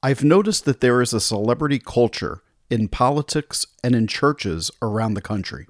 I've 0.00 0.22
noticed 0.22 0.64
that 0.64 0.80
there 0.80 1.02
is 1.02 1.12
a 1.12 1.20
celebrity 1.20 1.80
culture 1.80 2.44
in 2.70 2.86
politics 2.86 3.66
and 3.82 3.96
in 3.96 4.06
churches 4.06 4.70
around 4.80 5.14
the 5.14 5.20
country. 5.20 5.66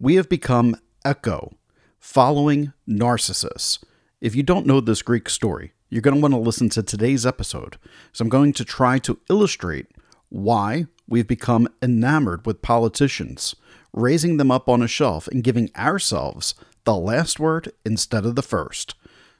We 0.00 0.14
have 0.14 0.30
become 0.30 0.76
echo, 1.04 1.52
following 1.98 2.72
Narcissus. 2.86 3.78
If 4.22 4.34
you 4.34 4.42
don't 4.42 4.64
know 4.64 4.80
this 4.80 5.02
Greek 5.02 5.28
story, 5.28 5.72
you're 5.90 6.00
going 6.00 6.14
to 6.14 6.20
want 6.20 6.32
to 6.32 6.38
listen 6.38 6.70
to 6.70 6.82
today's 6.82 7.26
episode. 7.26 7.76
So 8.14 8.22
I'm 8.22 8.30
going 8.30 8.54
to 8.54 8.64
try 8.64 8.98
to 9.00 9.20
illustrate 9.28 9.88
why 10.30 10.86
we've 11.06 11.28
become 11.28 11.68
enamored 11.82 12.46
with 12.46 12.62
politicians, 12.62 13.54
raising 13.92 14.38
them 14.38 14.50
up 14.50 14.70
on 14.70 14.80
a 14.80 14.88
shelf 14.88 15.28
and 15.28 15.44
giving 15.44 15.70
ourselves 15.76 16.54
the 16.84 16.96
last 16.96 17.38
word 17.38 17.70
instead 17.84 18.24
of 18.24 18.34
the 18.34 18.42
first. 18.42 18.94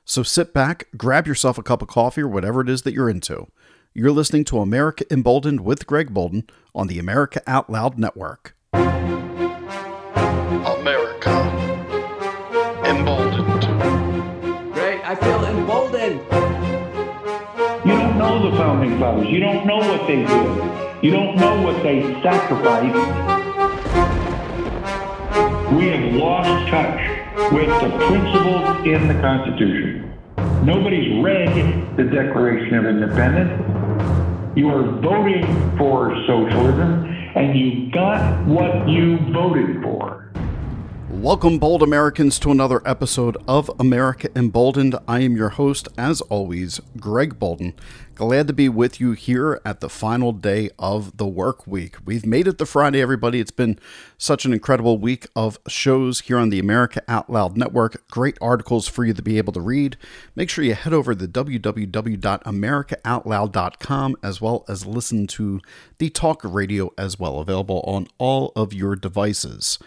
So 0.05 0.23
sit 0.23 0.53
back, 0.53 0.89
grab 0.99 1.27
yourself 1.27 1.57
a 1.57 1.63
cup 1.63 1.81
of 1.81 1.89
coffee 1.89 2.21
or 2.21 2.29
whatever 2.29 2.61
it 2.61 2.69
is 2.69 2.83
that 2.83 2.93
you're 2.93 3.09
into. 3.09 3.47
You're 3.95 4.13
listening 4.13 4.45
to 4.45 4.59
America 4.59 5.05
Emboldened 5.11 5.61
with 5.61 5.87
Greg 5.87 6.13
Boulden 6.13 6.49
on 6.75 6.89
the 6.89 6.99
America 6.99 7.41
Out 7.47 7.71
Loud 7.71 7.99
Network. 7.99 8.55
America. 8.75 8.85
Emboldened. 12.85 13.63
Great, 14.75 15.01
I 15.03 15.15
feel 15.17 15.43
emboldened. 15.47 16.21
You 17.89 17.97
don't 17.97 18.19
know 18.19 18.51
the 18.51 18.57
founding 18.57 18.99
fathers. 19.01 19.27
You 19.29 19.41
don't 19.41 19.67
know 19.67 19.79
what 19.79 20.07
they 20.07 20.17
did. 20.17 21.03
You 21.03 21.11
don't 21.11 21.37
know 21.37 21.63
what 21.63 21.83
they 21.83 22.03
sacrificed. 22.23 22.95
We 25.75 25.89
have 25.89 26.13
lost 26.15 26.69
touch 26.69 27.01
with 27.53 27.69
the 27.81 27.89
principles 28.07 28.87
in 28.87 29.09
the 29.09 29.15
Constitution. 29.21 30.05
Nobody's 30.63 31.25
read 31.25 31.97
the 31.97 32.05
Declaration 32.05 32.75
of 32.75 32.85
Independence. 32.85 33.78
You 34.59 34.71
are 34.71 34.83
voting 34.83 35.45
for 35.79 36.13
socialism, 36.27 37.05
and 37.37 37.57
you 37.57 37.93
got 37.93 38.45
what 38.45 38.89
you 38.89 39.17
voted 39.33 39.81
for. 39.85 40.33
Welcome, 41.11 41.61
bold 41.61 41.81
Americans, 41.81 42.41
to 42.41 42.51
another 42.51 42.83
episode 42.85 43.37
of 43.47 43.71
America 43.79 44.31
Emboldened. 44.35 44.97
I 45.07 45.21
am 45.21 45.37
your 45.37 45.51
host, 45.51 45.87
as 45.97 46.23
always, 46.23 46.81
Greg 46.99 47.39
Boulden. 47.39 47.73
Glad 48.19 48.47
to 48.49 48.53
be 48.53 48.69
with 48.69 48.99
you 48.99 49.13
here 49.13 49.61
at 49.65 49.79
the 49.79 49.89
final 49.89 50.33
day 50.33 50.71
of 50.77 51.19
the 51.19 51.27
work 51.29 51.69
week. 51.69 51.95
We've 52.05 52.27
made 52.27 52.49
it 52.49 52.59
to 52.59 52.67
Friday, 52.67 53.01
everybody. 53.01 53.39
It's 53.39 53.53
been 53.53 53.79
such 54.19 54.45
an 54.45 54.53
incredible 54.53 54.99
week 54.99 55.29
of 55.37 55.57
shows 55.69 56.23
here 56.23 56.37
on 56.37 56.51
the 56.51 56.59
America 56.59 57.01
Out 57.07 57.31
Loud 57.31 57.57
Network. 57.57 58.09
Great 58.11 58.37
articles 58.41 58.89
for 58.89 59.05
you 59.05 59.15
to 59.15 59.23
be 59.23 59.39
able 59.39 59.53
to 59.53 59.61
read. 59.61 59.97
Make 60.35 60.51
sure 60.51 60.65
you 60.65 60.75
head 60.75 60.93
over 60.93 61.15
to 61.15 61.29
www.americaoutloud.com 61.29 64.17
as 64.21 64.41
well 64.41 64.65
as 64.67 64.85
listen 64.85 65.29
to 65.29 65.61
the 65.99 66.11
talk 66.11 66.41
radio 66.43 66.91
as 66.99 67.21
well, 67.21 67.39
available 67.39 67.85
on 67.87 68.09
all 68.19 68.51
of 68.57 68.75
your 68.75 68.97
devices. 68.97 69.79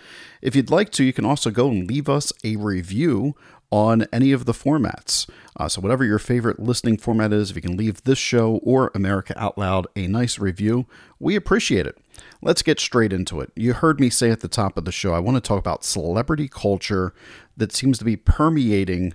If 0.41 0.55
you'd 0.55 0.71
like 0.71 0.91
to, 0.91 1.03
you 1.03 1.11
can 1.11 1.25
also 1.25 1.51
go 1.51 1.69
and 1.69 1.85
leave 1.85 2.07
us 2.07 2.31
a 2.45 2.55
review 2.55 3.35
on 3.71 4.05
any 4.11 4.31
of 4.31 4.45
the 4.45 4.51
formats. 4.51 5.29
Uh, 5.57 5.67
so, 5.67 5.81
whatever 5.81 6.03
your 6.03 6.19
favorite 6.19 6.59
listening 6.59 6.97
format 6.97 7.33
is, 7.33 7.49
if 7.49 7.55
you 7.55 7.61
can 7.61 7.77
leave 7.77 8.03
this 8.03 8.17
show 8.17 8.59
or 8.63 8.91
America 8.93 9.33
Out 9.37 9.57
Loud 9.57 9.87
a 9.95 10.07
nice 10.07 10.37
review, 10.37 10.85
we 11.19 11.35
appreciate 11.35 11.87
it. 11.87 11.97
Let's 12.41 12.61
get 12.61 12.79
straight 12.79 13.13
into 13.13 13.39
it. 13.39 13.51
You 13.55 13.73
heard 13.73 13.99
me 13.99 14.09
say 14.09 14.29
at 14.31 14.41
the 14.41 14.47
top 14.47 14.77
of 14.77 14.85
the 14.85 14.91
show, 14.91 15.13
I 15.13 15.19
want 15.19 15.35
to 15.35 15.41
talk 15.41 15.59
about 15.59 15.83
celebrity 15.83 16.47
culture 16.47 17.13
that 17.55 17.71
seems 17.71 17.97
to 17.99 18.05
be 18.05 18.15
permeating 18.15 19.13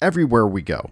everywhere 0.00 0.46
we 0.46 0.62
go 0.62 0.90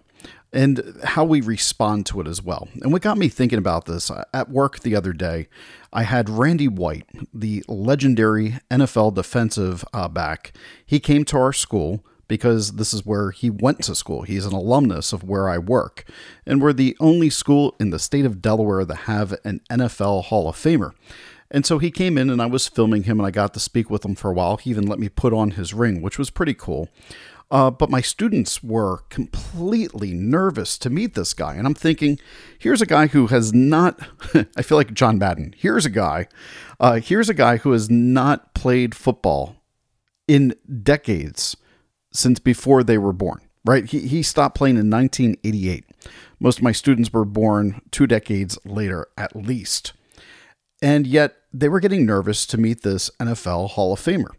and 0.51 0.97
how 1.03 1.23
we 1.23 1.41
respond 1.41 2.05
to 2.07 2.19
it 2.21 2.27
as 2.27 2.41
well. 2.41 2.67
And 2.81 2.91
what 2.91 3.01
got 3.01 3.17
me 3.17 3.29
thinking 3.29 3.59
about 3.59 3.85
this 3.85 4.09
uh, 4.09 4.23
at 4.33 4.49
work 4.49 4.79
the 4.79 4.95
other 4.95 5.13
day, 5.13 5.47
I 5.93 6.03
had 6.03 6.29
Randy 6.29 6.67
White, 6.67 7.05
the 7.33 7.63
legendary 7.67 8.57
NFL 8.71 9.13
defensive 9.13 9.85
uh, 9.93 10.07
back. 10.07 10.53
He 10.85 10.99
came 10.99 11.23
to 11.25 11.37
our 11.37 11.53
school 11.53 12.03
because 12.29 12.73
this 12.73 12.93
is 12.93 13.05
where 13.05 13.31
he 13.31 13.49
went 13.49 13.83
to 13.83 13.95
school. 13.95 14.21
He's 14.21 14.45
an 14.45 14.53
alumnus 14.53 15.11
of 15.11 15.23
where 15.23 15.49
I 15.49 15.57
work. 15.57 16.05
And 16.45 16.61
we're 16.61 16.71
the 16.71 16.95
only 17.01 17.29
school 17.29 17.75
in 17.79 17.89
the 17.89 17.99
state 17.99 18.23
of 18.23 18.41
Delaware 18.41 18.85
that 18.85 18.95
have 18.95 19.35
an 19.43 19.59
NFL 19.69 20.25
Hall 20.25 20.47
of 20.47 20.55
Famer. 20.55 20.93
And 21.51 21.65
so 21.65 21.79
he 21.79 21.89
came 21.89 22.17
in 22.17 22.29
and 22.29 22.41
I 22.41 22.45
was 22.45 22.67
filming 22.67 23.03
him 23.03 23.19
and 23.19 23.25
I 23.25 23.31
got 23.31 23.53
to 23.55 23.59
speak 23.59 23.89
with 23.89 24.05
him 24.05 24.15
for 24.15 24.29
a 24.29 24.33
while. 24.33 24.57
He 24.57 24.69
even 24.69 24.87
let 24.87 24.99
me 24.99 25.09
put 25.09 25.33
on 25.33 25.51
his 25.51 25.73
ring, 25.73 26.01
which 26.01 26.19
was 26.19 26.29
pretty 26.29 26.53
cool. 26.53 26.87
Uh, 27.51 27.71
but 27.71 27.89
my 27.89 27.99
students 27.99 28.63
were 28.63 28.99
completely 29.09 30.13
nervous 30.13 30.77
to 30.77 30.91
meet 30.91 31.15
this 31.15 31.33
guy. 31.33 31.55
And 31.55 31.65
I'm 31.65 31.73
thinking, 31.73 32.19
here's 32.59 32.83
a 32.83 32.85
guy 32.85 33.07
who 33.07 33.25
has 33.27 33.51
not, 33.51 33.99
I 34.55 34.61
feel 34.61 34.77
like 34.77 34.93
John 34.93 35.17
Madden. 35.17 35.55
Here's 35.57 35.83
a 35.83 35.89
guy, 35.89 36.27
uh, 36.79 36.99
here's 36.99 37.27
a 37.27 37.33
guy 37.33 37.57
who 37.57 37.71
has 37.71 37.89
not 37.89 38.53
played 38.53 38.93
football 38.93 39.55
in 40.27 40.53
decades 40.83 41.57
since 42.11 42.39
before 42.39 42.83
they 42.83 42.97
were 42.97 43.13
born, 43.13 43.41
right? 43.65 43.85
He, 43.85 44.07
he 44.07 44.23
stopped 44.23 44.55
playing 44.55 44.77
in 44.77 44.89
1988. 44.89 45.85
Most 46.39 46.59
of 46.59 46.63
my 46.63 46.71
students 46.71 47.11
were 47.11 47.25
born 47.25 47.81
two 47.91 48.07
decades 48.07 48.57
later, 48.65 49.07
at 49.17 49.35
least. 49.35 49.93
And 50.81 51.05
yet 51.05 51.35
they 51.51 51.67
were 51.67 51.79
getting 51.79 52.05
nervous 52.05 52.45
to 52.47 52.57
meet 52.57 52.83
this 52.83 53.09
NFL 53.19 53.71
Hall 53.71 53.93
of 53.93 53.99
Famer. 53.99 54.31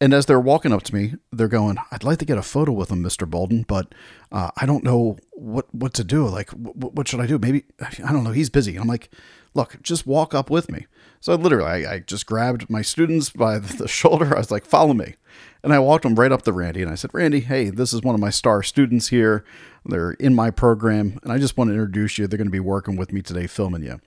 And 0.00 0.12
as 0.12 0.26
they're 0.26 0.40
walking 0.40 0.72
up 0.72 0.82
to 0.84 0.94
me, 0.94 1.14
they're 1.32 1.48
going, 1.48 1.78
"I'd 1.90 2.04
like 2.04 2.18
to 2.18 2.24
get 2.24 2.36
a 2.36 2.42
photo 2.42 2.72
with 2.72 2.90
him, 2.90 3.02
Mr. 3.02 3.28
Boulden, 3.30 3.64
but 3.66 3.94
uh, 4.32 4.50
I 4.56 4.66
don't 4.66 4.84
know 4.84 5.16
what 5.32 5.72
what 5.72 5.94
to 5.94 6.04
do. 6.04 6.28
Like, 6.28 6.50
what 6.50 7.06
should 7.08 7.20
I 7.20 7.26
do? 7.26 7.38
Maybe 7.38 7.64
I 7.80 8.12
don't 8.12 8.24
know. 8.24 8.32
He's 8.32 8.50
busy." 8.50 8.76
I'm 8.76 8.88
like, 8.88 9.08
"Look, 9.54 9.80
just 9.82 10.06
walk 10.06 10.34
up 10.34 10.50
with 10.50 10.70
me." 10.70 10.86
So 11.20 11.34
literally, 11.36 11.86
I, 11.86 11.94
I 11.94 11.98
just 12.00 12.26
grabbed 12.26 12.68
my 12.68 12.82
students 12.82 13.30
by 13.30 13.58
the 13.60 13.86
shoulder. 13.88 14.34
I 14.34 14.40
was 14.40 14.50
like, 14.50 14.66
"Follow 14.66 14.94
me," 14.94 15.14
and 15.64 15.72
I 15.72 15.78
walked 15.78 16.04
them 16.04 16.14
right 16.14 16.30
up 16.30 16.42
to 16.42 16.52
Randy, 16.52 16.82
and 16.82 16.92
I 16.92 16.94
said, 16.94 17.12
"Randy, 17.14 17.40
hey, 17.40 17.70
this 17.70 17.92
is 17.92 18.02
one 18.02 18.14
of 18.14 18.20
my 18.20 18.30
star 18.30 18.62
students 18.62 19.08
here. 19.08 19.44
They're 19.84 20.12
in 20.12 20.34
my 20.34 20.50
program, 20.50 21.18
and 21.22 21.32
I 21.32 21.38
just 21.38 21.56
want 21.56 21.68
to 21.68 21.74
introduce 21.74 22.18
you. 22.18 22.26
They're 22.26 22.36
going 22.36 22.46
to 22.46 22.52
be 22.52 22.60
working 22.60 22.96
with 22.96 23.12
me 23.12 23.22
today, 23.22 23.46
filming 23.46 23.82
you." 23.82 24.00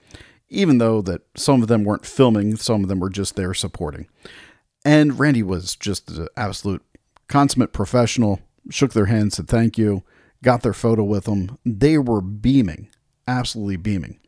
Even 0.49 0.77
though 0.77 1.01
that 1.01 1.23
some 1.35 1.61
of 1.61 1.67
them 1.67 1.83
weren't 1.83 2.05
filming, 2.05 2.55
some 2.55 2.83
of 2.83 2.89
them 2.89 2.99
were 2.99 3.09
just 3.09 3.35
there 3.35 3.53
supporting. 3.53 4.07
And 4.85 5.19
Randy 5.19 5.43
was 5.43 5.75
just 5.75 6.09
an 6.11 6.27
absolute 6.37 6.81
consummate 7.27 7.73
professional, 7.73 8.39
shook 8.69 8.93
their 8.93 9.07
hand, 9.07 9.33
said 9.33 9.47
thank 9.47 9.77
you, 9.77 10.03
got 10.43 10.61
their 10.61 10.73
photo 10.73 11.03
with 11.03 11.25
them. 11.25 11.57
They 11.65 11.97
were 11.97 12.21
beaming, 12.21 12.89
absolutely 13.27 13.77
beaming. 13.77 14.19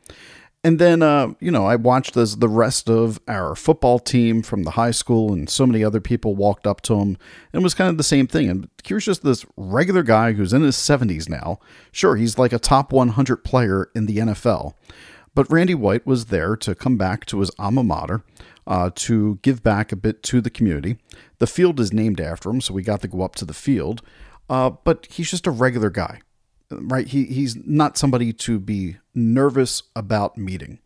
And 0.62 0.78
then, 0.78 1.02
uh, 1.02 1.34
you 1.40 1.52
know, 1.52 1.66
I 1.66 1.78
watched 1.78 2.18
as 2.18 2.38
the 2.38 2.50
rest 2.50 2.90
of 2.90 3.18
our 3.30 3.56
football 3.56 3.98
team 3.98 4.42
from 4.42 4.64
the 4.64 4.72
high 4.72 4.92
school 4.92 5.32
and 5.32 5.50
so 5.50 5.66
many 5.66 5.86
other 5.86 6.02
people 6.02 6.36
walked 6.36 6.68
up 6.68 6.82
to 6.82 6.96
him 6.96 7.18
and 7.54 7.62
it 7.62 7.64
was 7.64 7.74
kind 7.74 7.90
of 7.90 7.96
the 7.96 8.04
same 8.04 8.28
thing. 8.28 8.50
And 8.50 8.70
here's 8.84 9.06
just 9.06 9.24
this 9.24 9.46
regular 9.56 10.04
guy 10.04 10.34
who's 10.34 10.52
in 10.52 10.64
his 10.64 10.76
70s 10.76 11.30
now. 11.30 11.60
Sure, 11.94 12.18
he's 12.18 12.38
like 12.38 12.52
a 12.52 12.60
top 12.60 12.92
100 12.92 13.38
player 13.38 13.90
in 13.96 14.06
the 14.06 14.18
NFL. 14.18 14.74
But 15.34 15.50
Randy 15.50 15.76
White 15.76 16.06
was 16.06 16.26
there 16.26 16.58
to 16.58 16.76
come 16.76 16.98
back 16.98 17.26
to 17.28 17.40
his 17.40 17.52
alma 17.58 17.84
mater 17.84 18.24
uh, 18.68 18.90
to 18.96 19.40
give 19.42 19.64
back 19.64 19.94
a 19.94 19.96
bit 19.96 20.24
to 20.24 20.42
the 20.42 20.50
community. 20.50 20.98
The 21.38 21.48
field 21.48 21.80
is 21.80 21.94
named 21.94 22.20
after 22.20 22.50
him, 22.50 22.60
so 22.60 22.74
we 22.74 22.84
got 22.84 23.02
to 23.02 23.08
go 23.08 23.22
up 23.22 23.36
to 23.36 23.46
the 23.46 23.54
field. 23.54 24.02
Uh, 24.50 24.72
but 24.72 25.08
he's 25.10 25.30
just 25.30 25.48
a 25.48 25.52
regular 25.52 25.90
guy, 25.90 26.20
right? 26.72 27.08
He, 27.08 27.26
he's 27.26 27.56
not 27.66 27.98
somebody 27.98 28.34
to 28.34 28.60
be 28.60 28.98
nervous 29.14 29.84
about 29.96 30.38
meeting. 30.38 30.80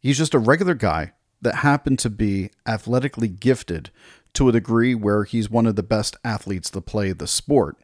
He's 0.00 0.18
just 0.18 0.34
a 0.34 0.38
regular 0.38 0.74
guy 0.74 1.12
that 1.42 1.56
happened 1.56 1.98
to 2.00 2.10
be 2.10 2.50
athletically 2.66 3.28
gifted 3.28 3.90
to 4.34 4.48
a 4.48 4.52
degree 4.52 4.94
where 4.94 5.24
he's 5.24 5.50
one 5.50 5.66
of 5.66 5.76
the 5.76 5.82
best 5.82 6.16
athletes 6.24 6.70
to 6.70 6.80
play 6.80 7.12
the 7.12 7.26
sport 7.26 7.76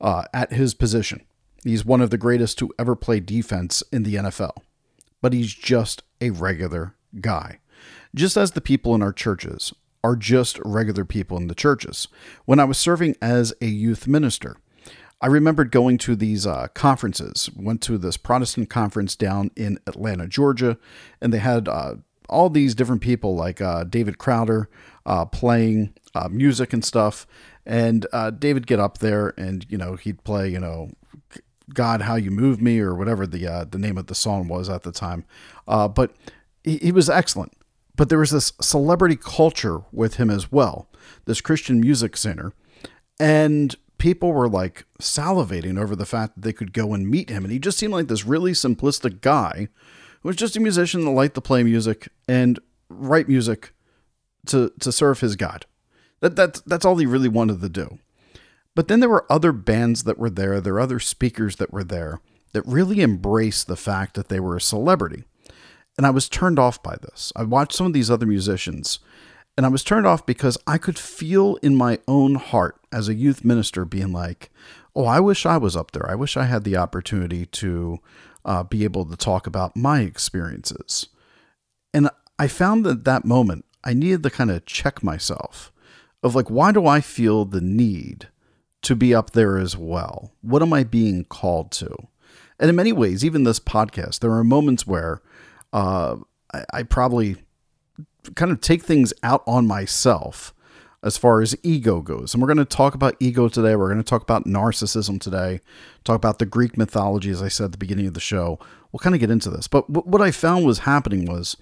uh, 0.00 0.24
at 0.32 0.52
his 0.52 0.74
position. 0.74 1.22
He's 1.64 1.84
one 1.84 2.00
of 2.00 2.10
the 2.10 2.18
greatest 2.18 2.58
to 2.58 2.72
ever 2.78 2.96
play 2.96 3.20
defense 3.20 3.82
in 3.92 4.02
the 4.02 4.14
NFL, 4.14 4.62
but 5.20 5.32
he's 5.32 5.52
just 5.52 6.02
a 6.20 6.30
regular 6.30 6.94
guy 7.20 7.58
just 8.14 8.36
as 8.36 8.52
the 8.52 8.60
people 8.60 8.94
in 8.94 9.02
our 9.02 9.12
churches 9.12 9.72
are 10.02 10.16
just 10.16 10.58
regular 10.64 11.04
people 11.04 11.36
in 11.36 11.48
the 11.48 11.54
churches. 11.54 12.08
When 12.44 12.58
I 12.58 12.64
was 12.64 12.78
serving 12.78 13.16
as 13.20 13.52
a 13.60 13.66
youth 13.66 14.06
minister, 14.06 14.56
I 15.20 15.26
remembered 15.26 15.70
going 15.70 15.98
to 15.98 16.16
these 16.16 16.46
uh, 16.46 16.68
conferences. 16.74 17.50
Went 17.54 17.82
to 17.82 17.98
this 17.98 18.16
Protestant 18.16 18.70
conference 18.70 19.14
down 19.14 19.50
in 19.56 19.78
Atlanta, 19.86 20.26
Georgia, 20.26 20.78
and 21.20 21.32
they 21.32 21.38
had 21.38 21.68
uh, 21.68 21.96
all 22.28 22.48
these 22.48 22.74
different 22.74 23.02
people 23.02 23.34
like 23.34 23.60
uh, 23.60 23.84
David 23.84 24.18
Crowder 24.18 24.70
uh, 25.04 25.26
playing 25.26 25.92
uh, 26.14 26.28
music 26.30 26.72
and 26.72 26.84
stuff. 26.84 27.26
And 27.66 28.06
uh, 28.12 28.30
David 28.30 28.66
get 28.66 28.80
up 28.80 28.98
there, 28.98 29.34
and 29.36 29.66
you 29.68 29.76
know 29.76 29.96
he'd 29.96 30.24
play, 30.24 30.48
you 30.48 30.58
know, 30.58 30.90
God, 31.74 32.02
how 32.02 32.14
you 32.14 32.30
move 32.30 32.60
me, 32.60 32.80
or 32.80 32.94
whatever 32.94 33.26
the 33.26 33.68
the 33.70 33.78
name 33.78 33.98
of 33.98 34.06
the 34.06 34.14
song 34.14 34.48
was 34.48 34.68
at 34.70 34.82
the 34.82 34.92
time. 34.92 35.24
but 35.66 36.14
he, 36.64 36.78
he 36.78 36.92
was 36.92 37.10
excellent 37.10 37.52
but 38.00 38.08
there 38.08 38.18
was 38.18 38.30
this 38.30 38.54
celebrity 38.62 39.14
culture 39.14 39.82
with 39.92 40.14
him 40.14 40.30
as 40.30 40.50
well, 40.50 40.88
this 41.26 41.42
Christian 41.42 41.82
music 41.82 42.16
center. 42.16 42.54
And 43.18 43.76
people 44.00 44.32
were 44.32 44.48
like 44.48 44.84
salivating 45.00 45.78
over 45.78 45.94
the 45.94 46.06
fact 46.06 46.34
that 46.34 46.40
they 46.40 46.52
could 46.52 46.72
go 46.72 46.92
and 46.94 47.08
meet 47.08 47.30
him. 47.30 47.44
And 47.44 47.52
he 47.52 47.60
just 47.60 47.78
seemed 47.78 47.92
like 47.92 48.08
this 48.08 48.24
really 48.24 48.52
simplistic 48.52 49.20
guy 49.20 49.68
who 50.22 50.28
was 50.28 50.36
just 50.36 50.56
a 50.56 50.60
musician 50.60 51.04
that 51.04 51.10
liked 51.12 51.36
to 51.36 51.40
play 51.40 51.62
music 51.62 52.08
and 52.26 52.58
write 52.88 53.28
music 53.28 53.72
to 54.46 54.72
to 54.80 54.90
serve 54.90 55.20
his 55.20 55.36
God. 55.36 55.66
That 56.20 56.34
that's 56.34 56.60
that's 56.62 56.84
all 56.84 56.96
he 56.96 57.06
really 57.06 57.28
wanted 57.28 57.60
to 57.60 57.68
do. 57.68 57.98
But 58.74 58.88
then 58.88 59.00
there 59.00 59.10
were 59.10 59.30
other 59.30 59.52
bands 59.52 60.04
that 60.04 60.18
were 60.18 60.30
there, 60.30 60.60
there 60.60 60.74
were 60.74 60.80
other 60.80 61.00
speakers 61.00 61.56
that 61.56 61.72
were 61.72 61.84
there 61.84 62.20
that 62.52 62.66
really 62.66 63.02
embraced 63.02 63.66
the 63.66 63.76
fact 63.76 64.14
that 64.14 64.28
they 64.28 64.40
were 64.40 64.56
a 64.56 64.60
celebrity. 64.60 65.24
And 65.98 66.06
I 66.06 66.10
was 66.10 66.28
turned 66.28 66.58
off 66.58 66.82
by 66.82 66.96
this. 67.02 67.32
I 67.36 67.42
watched 67.42 67.74
some 67.74 67.86
of 67.86 67.92
these 67.92 68.10
other 68.10 68.26
musicians 68.26 69.00
and 69.60 69.66
I 69.66 69.68
was 69.68 69.84
turned 69.84 70.06
off 70.06 70.24
because 70.24 70.56
I 70.66 70.78
could 70.78 70.98
feel 70.98 71.56
in 71.56 71.76
my 71.76 71.98
own 72.08 72.36
heart 72.36 72.80
as 72.90 73.10
a 73.10 73.14
youth 73.14 73.44
minister 73.44 73.84
being 73.84 74.10
like, 74.10 74.50
oh, 74.96 75.04
I 75.04 75.20
wish 75.20 75.44
I 75.44 75.58
was 75.58 75.76
up 75.76 75.90
there. 75.90 76.10
I 76.10 76.14
wish 76.14 76.34
I 76.34 76.44
had 76.44 76.64
the 76.64 76.78
opportunity 76.78 77.44
to 77.44 77.98
uh, 78.42 78.62
be 78.62 78.84
able 78.84 79.04
to 79.04 79.18
talk 79.18 79.46
about 79.46 79.76
my 79.76 80.00
experiences. 80.00 81.08
And 81.92 82.08
I 82.38 82.48
found 82.48 82.86
that 82.86 83.04
that 83.04 83.26
moment, 83.26 83.66
I 83.84 83.92
needed 83.92 84.22
to 84.22 84.30
kind 84.30 84.50
of 84.50 84.64
check 84.64 85.02
myself 85.02 85.70
of 86.22 86.34
like, 86.34 86.48
why 86.48 86.72
do 86.72 86.86
I 86.86 87.02
feel 87.02 87.44
the 87.44 87.60
need 87.60 88.28
to 88.80 88.96
be 88.96 89.14
up 89.14 89.32
there 89.32 89.58
as 89.58 89.76
well? 89.76 90.32
What 90.40 90.62
am 90.62 90.72
I 90.72 90.84
being 90.84 91.24
called 91.24 91.70
to? 91.72 91.94
And 92.58 92.70
in 92.70 92.76
many 92.76 92.94
ways, 92.94 93.26
even 93.26 93.44
this 93.44 93.60
podcast, 93.60 94.20
there 94.20 94.32
are 94.32 94.42
moments 94.42 94.86
where 94.86 95.20
uh, 95.74 96.16
I, 96.54 96.64
I 96.72 96.82
probably 96.82 97.36
kind 98.34 98.52
of 98.52 98.60
take 98.60 98.82
things 98.82 99.12
out 99.22 99.42
on 99.46 99.66
myself 99.66 100.54
as 101.02 101.16
far 101.16 101.40
as 101.40 101.56
ego 101.62 102.00
goes. 102.00 102.34
And 102.34 102.42
we're 102.42 102.48
going 102.48 102.58
to 102.58 102.64
talk 102.64 102.94
about 102.94 103.16
ego 103.20 103.48
today. 103.48 103.74
We're 103.74 103.88
going 103.88 104.02
to 104.02 104.08
talk 104.08 104.22
about 104.22 104.44
narcissism 104.44 105.20
today, 105.20 105.60
talk 106.04 106.16
about 106.16 106.38
the 106.38 106.46
Greek 106.46 106.76
mythology, 106.76 107.30
as 107.30 107.42
I 107.42 107.48
said 107.48 107.66
at 107.66 107.72
the 107.72 107.78
beginning 107.78 108.06
of 108.06 108.14
the 108.14 108.20
show. 108.20 108.58
We'll 108.92 109.00
kind 109.00 109.14
of 109.14 109.20
get 109.20 109.30
into 109.30 109.50
this. 109.50 109.66
But 109.66 109.88
what 109.88 110.20
I 110.20 110.30
found 110.30 110.66
was 110.66 110.80
happening 110.80 111.24
was 111.24 111.56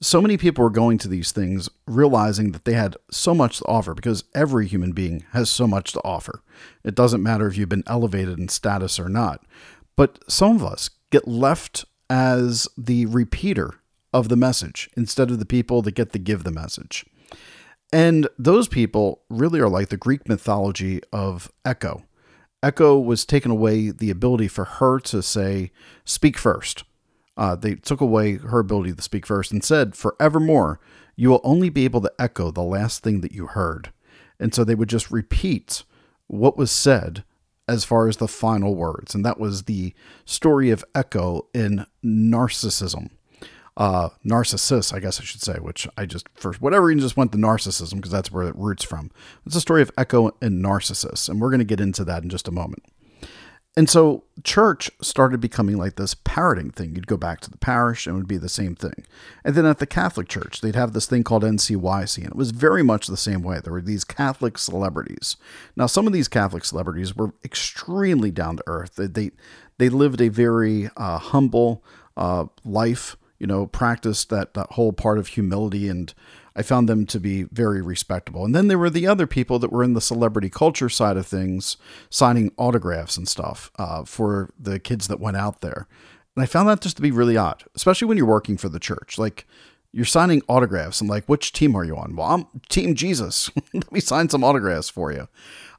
so 0.00 0.20
many 0.20 0.36
people 0.36 0.64
were 0.64 0.70
going 0.70 0.98
to 0.98 1.08
these 1.08 1.30
things 1.30 1.68
realizing 1.86 2.52
that 2.52 2.64
they 2.64 2.72
had 2.72 2.96
so 3.10 3.34
much 3.34 3.58
to 3.58 3.64
offer 3.66 3.94
because 3.94 4.24
every 4.34 4.66
human 4.66 4.92
being 4.92 5.24
has 5.32 5.48
so 5.48 5.66
much 5.66 5.92
to 5.92 6.00
offer. 6.04 6.42
It 6.82 6.94
doesn't 6.94 7.22
matter 7.22 7.46
if 7.46 7.56
you've 7.56 7.68
been 7.68 7.84
elevated 7.86 8.38
in 8.38 8.48
status 8.48 8.98
or 8.98 9.08
not. 9.08 9.44
But 9.96 10.18
some 10.28 10.56
of 10.56 10.64
us 10.64 10.90
get 11.10 11.28
left 11.28 11.84
as 12.10 12.66
the 12.76 13.06
repeater 13.06 13.74
of 14.14 14.30
the 14.30 14.36
message 14.36 14.88
instead 14.96 15.30
of 15.30 15.38
the 15.38 15.44
people 15.44 15.82
that 15.82 15.94
get 15.94 16.12
to 16.12 16.18
give 16.18 16.44
the 16.44 16.50
message. 16.50 17.04
And 17.92 18.28
those 18.38 18.68
people 18.68 19.22
really 19.28 19.60
are 19.60 19.68
like 19.68 19.88
the 19.88 19.96
Greek 19.96 20.28
mythology 20.28 21.02
of 21.12 21.52
Echo. 21.64 22.04
Echo 22.62 22.98
was 22.98 23.26
taken 23.26 23.50
away 23.50 23.90
the 23.90 24.10
ability 24.10 24.48
for 24.48 24.64
her 24.64 24.98
to 25.00 25.22
say, 25.22 25.70
speak 26.04 26.38
first. 26.38 26.84
Uh, 27.36 27.56
they 27.56 27.74
took 27.74 28.00
away 28.00 28.36
her 28.36 28.60
ability 28.60 28.92
to 28.94 29.02
speak 29.02 29.26
first 29.26 29.52
and 29.52 29.62
said, 29.62 29.94
forevermore, 29.94 30.80
you 31.16 31.28
will 31.28 31.40
only 31.44 31.68
be 31.68 31.84
able 31.84 32.00
to 32.00 32.12
echo 32.18 32.50
the 32.50 32.62
last 32.62 33.02
thing 33.02 33.20
that 33.20 33.32
you 33.32 33.48
heard. 33.48 33.92
And 34.40 34.54
so 34.54 34.64
they 34.64 34.74
would 34.74 34.88
just 34.88 35.10
repeat 35.10 35.84
what 36.26 36.56
was 36.56 36.70
said 36.70 37.24
as 37.66 37.84
far 37.84 38.08
as 38.08 38.18
the 38.18 38.28
final 38.28 38.74
words. 38.74 39.14
And 39.14 39.24
that 39.24 39.40
was 39.40 39.64
the 39.64 39.94
story 40.24 40.70
of 40.70 40.84
Echo 40.94 41.48
in 41.54 41.86
Narcissism. 42.04 43.10
Uh, 43.76 44.10
Narcissus, 44.22 44.92
I 44.92 45.00
guess 45.00 45.20
I 45.20 45.24
should 45.24 45.42
say, 45.42 45.54
which 45.54 45.88
I 45.96 46.06
just, 46.06 46.28
for 46.34 46.52
whatever 46.54 46.86
reason, 46.86 47.00
just 47.00 47.16
went 47.16 47.32
to 47.32 47.38
Narcissism 47.38 47.96
because 47.96 48.12
that's 48.12 48.30
where 48.30 48.46
it 48.46 48.54
roots 48.56 48.84
from. 48.84 49.10
It's 49.44 49.56
a 49.56 49.60
story 49.60 49.82
of 49.82 49.90
Echo 49.98 50.30
and 50.40 50.62
Narcissus. 50.62 51.28
And 51.28 51.40
we're 51.40 51.50
going 51.50 51.58
to 51.58 51.64
get 51.64 51.80
into 51.80 52.04
that 52.04 52.22
in 52.22 52.30
just 52.30 52.46
a 52.46 52.52
moment. 52.52 52.84
And 53.76 53.90
so 53.90 54.22
church 54.44 54.88
started 55.00 55.40
becoming 55.40 55.76
like 55.76 55.96
this 55.96 56.14
parroting 56.14 56.70
thing. 56.70 56.94
You'd 56.94 57.08
go 57.08 57.16
back 57.16 57.40
to 57.40 57.50
the 57.50 57.58
parish 57.58 58.06
and 58.06 58.14
it 58.14 58.18
would 58.18 58.28
be 58.28 58.36
the 58.36 58.48
same 58.48 58.76
thing. 58.76 59.04
And 59.44 59.56
then 59.56 59.66
at 59.66 59.80
the 59.80 59.86
Catholic 59.86 60.28
Church, 60.28 60.60
they'd 60.60 60.76
have 60.76 60.92
this 60.92 61.06
thing 61.06 61.24
called 61.24 61.42
NCYC, 61.42 62.18
and 62.18 62.28
it 62.28 62.36
was 62.36 62.52
very 62.52 62.84
much 62.84 63.08
the 63.08 63.16
same 63.16 63.42
way. 63.42 63.58
There 63.58 63.72
were 63.72 63.82
these 63.82 64.04
Catholic 64.04 64.58
celebrities. 64.58 65.36
Now, 65.74 65.86
some 65.86 66.06
of 66.06 66.12
these 66.12 66.28
Catholic 66.28 66.64
celebrities 66.64 67.16
were 67.16 67.32
extremely 67.44 68.30
down 68.30 68.58
to 68.58 68.64
earth. 68.68 68.94
They 68.94 69.08
they, 69.08 69.30
they 69.78 69.88
lived 69.88 70.20
a 70.20 70.28
very 70.28 70.88
uh, 70.96 71.18
humble 71.18 71.82
uh, 72.16 72.46
life. 72.64 73.16
You 73.44 73.48
know, 73.48 73.66
practiced 73.66 74.30
that 74.30 74.54
that 74.54 74.72
whole 74.72 74.94
part 74.94 75.18
of 75.18 75.26
humility 75.26 75.86
and 75.86 76.14
I 76.56 76.62
found 76.62 76.88
them 76.88 77.04
to 77.04 77.20
be 77.20 77.42
very 77.42 77.82
respectable. 77.82 78.42
And 78.42 78.54
then 78.54 78.68
there 78.68 78.78
were 78.78 78.88
the 78.88 79.06
other 79.06 79.26
people 79.26 79.58
that 79.58 79.70
were 79.70 79.84
in 79.84 79.92
the 79.92 80.00
celebrity 80.00 80.48
culture 80.48 80.88
side 80.88 81.18
of 81.18 81.26
things, 81.26 81.76
signing 82.08 82.52
autographs 82.56 83.18
and 83.18 83.28
stuff 83.28 83.70
uh, 83.78 84.04
for 84.04 84.48
the 84.58 84.78
kids 84.78 85.08
that 85.08 85.20
went 85.20 85.36
out 85.36 85.60
there. 85.60 85.86
And 86.34 86.42
I 86.42 86.46
found 86.46 86.70
that 86.70 86.80
just 86.80 86.96
to 86.96 87.02
be 87.02 87.10
really 87.10 87.36
odd, 87.36 87.64
especially 87.74 88.08
when 88.08 88.16
you're 88.16 88.26
working 88.26 88.56
for 88.56 88.70
the 88.70 88.80
church. 88.80 89.18
Like, 89.18 89.46
you're 89.92 90.06
signing 90.06 90.40
autographs 90.48 91.02
and 91.02 91.10
like, 91.10 91.26
which 91.26 91.52
team 91.52 91.76
are 91.76 91.84
you 91.84 91.98
on? 91.98 92.16
Well, 92.16 92.28
I'm 92.28 92.46
Team 92.70 92.94
Jesus. 92.94 93.50
Let 93.74 93.92
me 93.92 94.00
sign 94.00 94.30
some 94.30 94.42
autographs 94.42 94.88
for 94.88 95.12
you. 95.12 95.28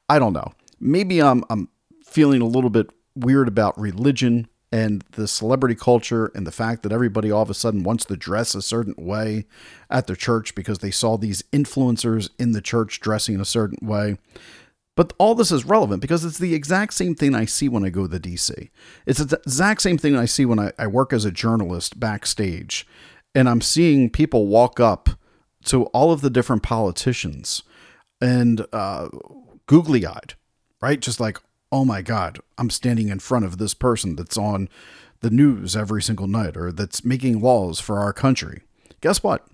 I 0.07 0.19
don't 0.19 0.33
know. 0.33 0.53
Maybe 0.79 1.19
I'm 1.19 1.44
I'm 1.50 1.69
feeling 2.06 2.41
a 2.41 2.45
little 2.45 2.69
bit 2.69 2.91
weird 3.15 3.47
about 3.47 3.79
religion 3.79 4.47
and 4.75 5.06
the 5.12 5.25
celebrity 5.25 5.74
culture 5.74 6.30
and 6.36 6.45
the 6.45 6.51
fact 6.51 6.83
that 6.83 6.92
everybody 6.92 7.31
all 7.31 7.42
of 7.42 7.50
a 7.50 7.54
sudden 7.54 7.81
wants 7.81 8.04
to 8.04 8.18
dress 8.18 8.54
a 8.54 8.62
certain 8.62 8.94
way 8.98 9.45
at 9.89 10.06
their 10.06 10.18
church 10.18 10.54
because 10.54 10.80
they 10.80 10.92
saw 10.92 11.16
these 11.16 11.44
influencers 11.54 12.30
in 12.38 12.51
the 12.51 12.60
church 12.60 13.00
dressing 13.00 13.36
in 13.36 13.42
a 13.42 13.45
certain 13.45 13.77
way. 13.81 14.18
But 14.98 15.13
all 15.18 15.33
this 15.33 15.50
is 15.50 15.63
relevant 15.63 16.01
because 16.01 16.25
it's 16.25 16.39
the 16.39 16.54
exact 16.54 16.94
same 16.94 17.16
thing 17.16 17.33
I 17.33 17.45
see 17.45 17.69
when 17.69 17.86
I 17.86 17.89
go 17.89 18.01
to 18.01 18.10
the 18.10 18.19
DC. 18.19 18.69
It's 19.06 19.24
the 19.24 19.39
exact 19.45 19.81
same 19.81 19.98
thing 19.98 20.18
I 20.18 20.25
see 20.25 20.44
when 20.44 20.60
I, 20.60 20.74
I 20.77 20.88
work 20.88 21.13
as 21.13 21.24
a 21.24 21.31
journalist 21.31 21.98
backstage 21.98 22.86
and 23.33 23.48
I'm 23.48 23.62
seeing 23.62 24.10
people 24.10 24.48
walk 24.48 24.81
up 24.81 25.10
to 25.66 25.86
all 25.86 26.12
of 26.12 26.19
the 26.19 26.30
different 26.30 26.63
politicians 26.63 27.63
and 28.19 28.66
uh, 28.74 29.07
googly 29.68 30.06
eyed, 30.06 30.33
right? 30.81 31.00
Just 31.00 31.22
like, 31.22 31.39
oh 31.71 31.85
my 31.85 32.01
God, 32.01 32.39
I'm 32.57 32.69
standing 32.69 33.09
in 33.09 33.19
front 33.19 33.45
of 33.45 33.57
this 33.57 33.73
person 33.73 34.15
that's 34.15 34.38
on 34.38 34.69
the 35.21 35.29
news 35.29 35.75
every 35.75 36.01
single 36.01 36.27
night 36.27 36.56
or 36.56 36.71
that's 36.71 37.03
making 37.03 37.41
laws 37.41 37.79
for 37.79 38.00
our 38.00 38.13
country. 38.13 38.62
Guess 39.01 39.23
what? 39.23 39.47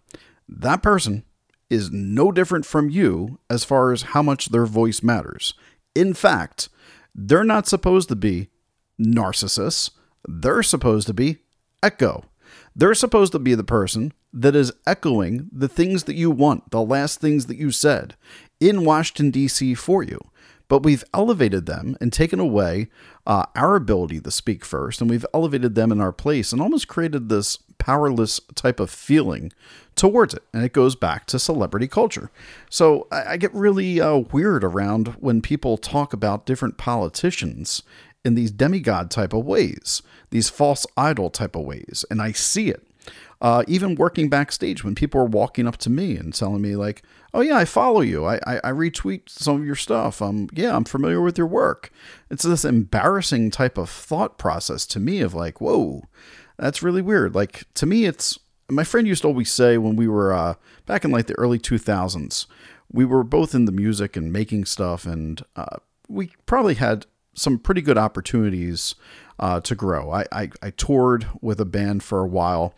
That 0.48 0.84
person 0.84 1.24
is 1.70 1.92
no 1.92 2.32
different 2.32 2.66
from 2.66 2.90
you 2.90 3.40
as 3.50 3.64
far 3.64 3.92
as 3.92 4.02
how 4.02 4.22
much 4.22 4.50
their 4.50 4.66
voice 4.66 5.02
matters. 5.02 5.54
In 5.96 6.14
fact, 6.14 6.68
they're 7.16 7.44
not 7.44 7.68
supposed 7.68 8.10
to 8.10 8.16
be 8.16 8.50
narcissists, 9.00 9.92
they're 10.28 10.64
supposed 10.64 11.08
to 11.08 11.14
be 11.14 11.38
echo. 11.82 12.26
They're 12.76 12.94
supposed 12.94 13.32
to 13.32 13.40
be 13.40 13.56
the 13.56 13.64
person 13.64 14.14
that 14.34 14.56
is 14.56 14.74
echoing 14.86 15.50
the 15.52 15.68
things 15.68 16.04
that 16.04 16.16
you 16.16 16.32
want, 16.32 16.72
the 16.72 16.82
last 16.82 17.20
things 17.20 17.48
that 17.48 17.58
you 17.58 17.72
said 17.72 18.16
in 18.60 18.86
Washington, 18.86 19.32
D.C. 19.32 19.74
for 19.74 20.04
you 20.04 20.20
but 20.72 20.84
we've 20.84 21.04
elevated 21.14 21.66
them 21.66 21.98
and 22.00 22.14
taken 22.14 22.40
away 22.40 22.88
uh, 23.28 23.44
our 23.58 23.76
ability 23.76 24.22
to 24.22 24.32
speak 24.32 24.64
first, 24.64 25.02
and 25.02 25.10
we've 25.10 25.26
elevated 25.34 25.76
them 25.76 25.92
in 25.92 26.00
our 26.00 26.14
place 26.14 26.54
and 26.54 26.62
almost 26.62 26.88
created 26.88 27.28
this 27.28 27.58
powerless 27.78 28.40
type 28.56 28.80
of 28.80 28.90
feeling 28.90 29.52
towards 29.98 30.34
it. 30.34 30.44
And 30.54 30.64
it 30.64 30.72
goes 30.72 30.96
back 30.96 31.26
to 31.26 31.40
celebrity 31.40 31.90
culture. 31.90 32.32
So 32.70 33.06
I, 33.12 33.32
I 33.34 33.38
get 33.38 33.54
really 33.54 34.00
uh, 34.00 34.20
weird 34.32 34.64
around 34.64 35.10
when 35.20 35.42
people 35.42 35.76
talk 35.76 36.14
about 36.14 36.46
different 36.46 36.78
politicians 36.78 37.84
in 38.24 38.36
these 38.36 38.50
demigod 38.50 39.12
type 39.12 39.34
of 39.34 39.46
ways, 39.46 40.02
these 40.30 40.50
false 40.50 40.88
idol 40.96 41.30
type 41.30 41.58
of 41.58 41.66
ways, 41.66 42.06
and 42.10 42.22
I 42.22 42.32
see 42.32 42.70
it. 42.70 42.88
Uh, 43.42 43.64
even 43.68 43.96
working 43.96 44.30
backstage 44.30 44.86
when 44.86 44.96
people 44.96 45.20
are 45.20 45.26
walking 45.26 45.68
up 45.68 45.76
to 45.76 45.90
me 45.90 46.16
and 46.16 46.34
telling 46.34 46.62
me 46.62 46.78
like, 46.78 47.04
"Oh 47.34 47.42
yeah, 47.42 47.58
I 47.58 47.66
follow 47.66 48.02
you. 48.02 48.26
I, 48.26 48.36
I, 48.46 48.58
I 48.64 48.72
retweet 48.72 49.30
some 49.30 49.62
of 49.62 49.66
your 49.66 49.76
stuff. 49.76 50.22
Um, 50.22 50.50
yeah, 50.54 50.76
I'm 50.76 50.86
familiar 50.86 51.22
with 51.22 51.38
your 51.38 51.48
work." 51.48 51.92
It's 52.30 52.44
this 52.44 52.66
embarrassing 52.66 53.52
type 53.52 53.78
of 53.78 53.90
thought 53.90 54.38
process 54.38 54.86
to 54.88 55.00
me 55.00 55.22
of 55.22 55.34
like, 55.34 55.62
"Whoa, 55.62 56.04
that's 56.58 56.84
really 56.84 57.02
weird." 57.02 57.36
Like 57.36 57.66
to 57.76 57.86
me, 57.86 58.06
it's 58.06 58.40
my 58.70 58.84
friend 58.84 59.08
used 59.08 59.24
to 59.24 59.28
always 59.28 59.52
say 59.52 59.78
when 59.78 59.96
we 59.96 60.08
were 60.08 60.34
uh, 60.34 60.56
back 60.86 61.04
in 61.04 61.12
like 61.12 61.28
the 61.28 61.38
early 61.38 61.60
2000s, 61.60 62.48
we 62.92 63.06
were 63.06 63.24
both 63.24 63.54
in 63.54 63.66
the 63.66 63.72
music 63.72 64.16
and 64.16 64.32
making 64.32 64.66
stuff, 64.66 65.06
and 65.06 65.44
uh, 65.56 65.78
we 66.08 66.32
probably 66.46 66.76
had 66.76 67.06
some 67.34 67.58
pretty 67.58 67.82
good 67.82 67.98
opportunities 67.98 68.96
uh, 69.40 69.60
to 69.62 69.76
grow. 69.76 70.12
I, 70.12 70.26
I, 70.32 70.50
I 70.62 70.70
toured 70.72 71.28
with 71.42 71.60
a 71.60 71.66
band 71.66 72.04
for 72.04 72.22
a 72.22 72.28
while. 72.28 72.74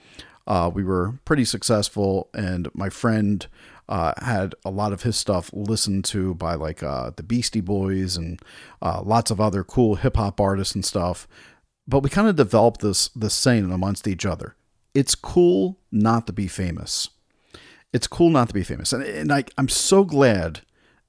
Uh, 0.46 0.70
we 0.74 0.84
were 0.84 1.16
pretty 1.26 1.46
successful, 1.46 2.30
and 2.34 2.70
my 2.74 2.90
friend 2.90 3.48
uh, 3.90 4.14
had 4.22 4.56
a 4.64 4.70
lot 4.70 4.94
of 4.94 5.04
his 5.04 5.18
stuff 5.18 5.50
listened 5.54 6.06
to 6.06 6.34
by 6.36 6.56
like 6.56 6.82
uh, 6.82 7.12
the 7.16 7.24
Beastie 7.24 7.62
Boys 7.62 8.16
and 8.16 8.42
uh, 8.82 9.02
lots 9.04 9.32
of 9.32 9.42
other 9.42 9.64
cool 9.64 9.96
hip 9.96 10.18
hop 10.18 10.40
artists 10.40 10.76
and 10.76 10.86
stuff. 10.86 11.28
But 11.88 12.00
we 12.00 12.10
kind 12.10 12.28
of 12.28 12.36
developed 12.36 12.82
this 12.82 13.10
this 13.10 13.34
saying 13.34 13.72
amongst 13.72 14.08
each 14.08 14.26
other: 14.26 14.56
"It's 14.94 15.16
cool 15.16 15.78
not 15.92 16.28
to 16.28 16.34
be 16.34 16.48
famous. 16.48 17.10
It's 17.92 18.08
cool 18.08 18.30
not 18.30 18.48
to 18.48 18.54
be 18.54 18.64
famous." 18.64 18.94
And, 18.94 19.04
and 19.04 19.32
I, 19.32 19.44
I'm 19.58 19.70
so 19.70 20.04
glad 20.04 20.62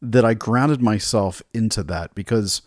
that 0.02 0.24
I 0.24 0.34
grounded 0.34 0.82
myself 0.82 1.42
into 1.54 1.82
that 1.84 2.14
because 2.14 2.62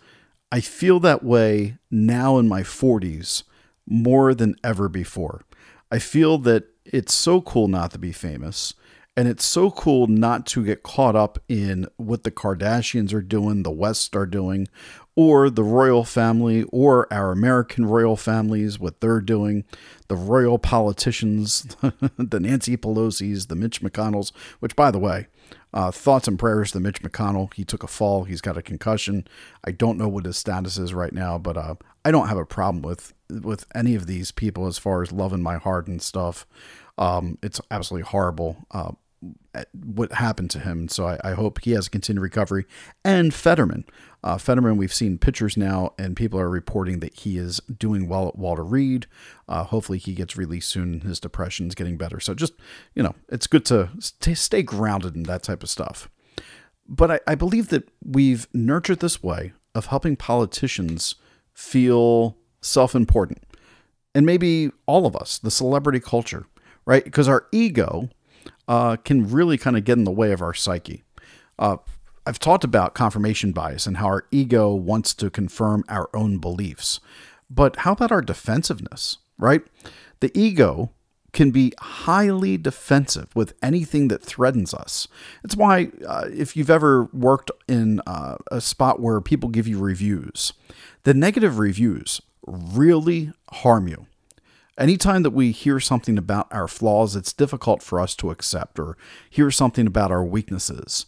I 0.51 0.61
feel 0.61 0.99
that 1.01 1.23
way 1.23 1.77
now 1.91 2.37
in 2.37 2.47
my 2.47 2.61
40s 2.61 3.43
more 3.85 4.33
than 4.33 4.55
ever 4.63 4.89
before. 4.89 5.43
I 5.91 5.99
feel 5.99 6.37
that 6.39 6.65
it's 6.85 7.13
so 7.13 7.41
cool 7.41 7.67
not 7.67 7.91
to 7.91 7.99
be 7.99 8.11
famous. 8.11 8.73
And 9.17 9.27
it's 9.27 9.43
so 9.43 9.71
cool 9.71 10.05
not 10.05 10.45
to 10.47 10.63
get 10.63 10.83
caught 10.83 11.15
up 11.15 11.39
in 11.49 11.87
what 11.97 12.23
the 12.23 12.29
Kardashians 12.29 13.15
are 13.15 13.21
doing, 13.21 13.63
the 13.63 13.71
West 13.71 14.15
are 14.15 14.27
doing, 14.27 14.67
or 15.15 15.49
the 15.49 15.63
royal 15.63 16.03
family, 16.03 16.63
or 16.71 17.11
our 17.11 17.31
American 17.31 17.87
royal 17.87 18.15
families, 18.15 18.77
what 18.77 19.01
they're 19.01 19.19
doing, 19.19 19.65
the 20.07 20.15
royal 20.15 20.59
politicians, 20.59 21.75
the 22.17 22.39
Nancy 22.39 22.77
Pelosi's, 22.77 23.47
the 23.47 23.55
Mitch 23.55 23.81
McConnells, 23.81 24.31
which, 24.59 24.75
by 24.75 24.91
the 24.91 24.99
way, 24.99 25.25
uh, 25.73 25.89
thoughts 25.89 26.27
and 26.27 26.37
prayers 26.37 26.71
to 26.71 26.79
Mitch 26.79 27.01
McConnell. 27.01 27.51
He 27.55 27.65
took 27.65 27.81
a 27.81 27.87
fall. 27.87 28.25
He's 28.25 28.41
got 28.41 28.55
a 28.55 28.61
concussion. 28.61 29.27
I 29.63 29.71
don't 29.71 29.97
know 29.97 30.07
what 30.07 30.25
his 30.25 30.37
status 30.37 30.77
is 30.77 30.93
right 30.93 31.13
now, 31.13 31.39
but 31.39 31.57
uh, 31.57 31.73
I 32.05 32.11
don't 32.11 32.27
have 32.27 32.37
a 32.37 32.45
problem 32.45 32.83
with 32.83 33.15
with 33.29 33.65
any 33.73 33.95
of 33.95 34.05
these 34.05 34.31
people 34.31 34.67
as 34.67 34.77
far 34.77 35.01
as 35.01 35.11
loving 35.11 35.41
my 35.41 35.57
heart 35.57 35.87
and 35.87 36.01
stuff. 36.01 36.45
Um, 36.97 37.39
it's 37.41 37.59
absolutely 37.69 38.07
horrible. 38.09 38.65
Uh, 38.71 38.91
what 39.73 40.11
happened 40.11 40.51
to 40.51 40.59
him. 40.59 40.87
So 40.89 41.07
I, 41.07 41.19
I, 41.23 41.31
hope 41.31 41.61
he 41.63 41.71
has 41.71 41.87
a 41.87 41.89
continued 41.89 42.21
recovery. 42.21 42.65
And 43.03 43.33
Fetterman. 43.33 43.85
Uh, 44.23 44.37
Fetterman, 44.37 44.77
we've 44.77 44.93
seen 44.93 45.17
pictures 45.17 45.57
now, 45.57 45.93
and 45.97 46.15
people 46.15 46.39
are 46.39 46.49
reporting 46.49 46.99
that 46.99 47.15
he 47.15 47.37
is 47.37 47.59
doing 47.61 48.07
well 48.07 48.27
at 48.27 48.37
Walter 48.37 48.63
Reed. 48.63 49.07
Uh, 49.47 49.63
hopefully, 49.63 49.97
he 49.97 50.13
gets 50.13 50.37
released 50.37 50.69
soon. 50.69 51.01
His 51.01 51.19
depression 51.19 51.67
is 51.67 51.75
getting 51.75 51.97
better. 51.97 52.19
So 52.19 52.33
just, 52.33 52.53
you 52.93 53.03
know, 53.03 53.15
it's 53.29 53.47
good 53.47 53.65
to 53.65 53.89
stay, 53.99 54.33
stay 54.33 54.63
grounded 54.63 55.15
in 55.15 55.23
that 55.23 55.43
type 55.43 55.63
of 55.63 55.69
stuff. 55.69 56.09
But 56.87 57.11
I, 57.11 57.19
I 57.27 57.35
believe 57.35 57.69
that 57.69 57.89
we've 58.03 58.47
nurtured 58.53 58.99
this 58.99 59.21
way 59.21 59.53
of 59.75 59.87
helping 59.87 60.15
politicians 60.15 61.15
feel 61.53 62.37
self 62.61 62.95
important. 62.95 63.43
And 64.15 64.25
maybe 64.25 64.71
all 64.85 65.05
of 65.05 65.15
us, 65.15 65.37
the 65.37 65.51
celebrity 65.51 65.99
culture, 65.99 66.47
right? 66.85 67.03
Because 67.03 67.27
our 67.27 67.47
ego 67.51 68.09
uh, 68.67 68.97
can 68.97 69.29
really 69.29 69.57
kind 69.57 69.77
of 69.77 69.85
get 69.85 69.97
in 69.97 70.03
the 70.03 70.11
way 70.11 70.31
of 70.31 70.41
our 70.41 70.53
psyche. 70.53 71.03
Uh, 71.57 71.77
I've 72.25 72.39
talked 72.39 72.63
about 72.63 72.93
confirmation 72.93 73.53
bias 73.53 73.87
and 73.87 73.97
how 73.97 74.07
our 74.07 74.25
ego 74.31 74.73
wants 74.73 75.13
to 75.15 75.29
confirm 75.29 75.85
our 75.87 76.09
own 76.13 76.39
beliefs. 76.39 76.99
But 77.49 77.77
how 77.77 77.93
about 77.93 78.11
our 78.11 78.21
defensiveness, 78.21 79.19
right? 79.37 79.61
The 80.19 80.37
ego 80.37 80.91
can 81.31 81.51
be 81.51 81.73
highly 81.79 82.57
defensive 82.57 83.33
with 83.35 83.53
anything 83.61 84.07
that 84.09 84.23
threatens 84.23 84.73
us. 84.73 85.07
It's 85.43 85.55
why, 85.55 85.91
uh, 86.05 86.25
if 86.33 86.57
you've 86.57 86.69
ever 86.69 87.05
worked 87.13 87.51
in 87.67 88.01
uh, 88.07 88.37
a 88.51 88.59
spot 88.59 88.99
where 88.99 89.21
people 89.21 89.49
give 89.49 89.67
you 89.67 89.79
reviews, 89.79 90.51
the 91.03 91.13
negative 91.13 91.59
reviews 91.59 92.21
really 92.45 93.31
harm 93.51 93.87
you 93.87 94.07
anytime 94.77 95.23
that 95.23 95.31
we 95.31 95.51
hear 95.51 95.79
something 95.79 96.17
about 96.17 96.47
our 96.51 96.67
flaws, 96.67 97.15
it's 97.15 97.33
difficult 97.33 97.81
for 97.81 97.99
us 97.99 98.15
to 98.15 98.31
accept 98.31 98.79
or 98.79 98.97
hear 99.29 99.51
something 99.51 99.87
about 99.87 100.11
our 100.11 100.23
weaknesses. 100.23 101.05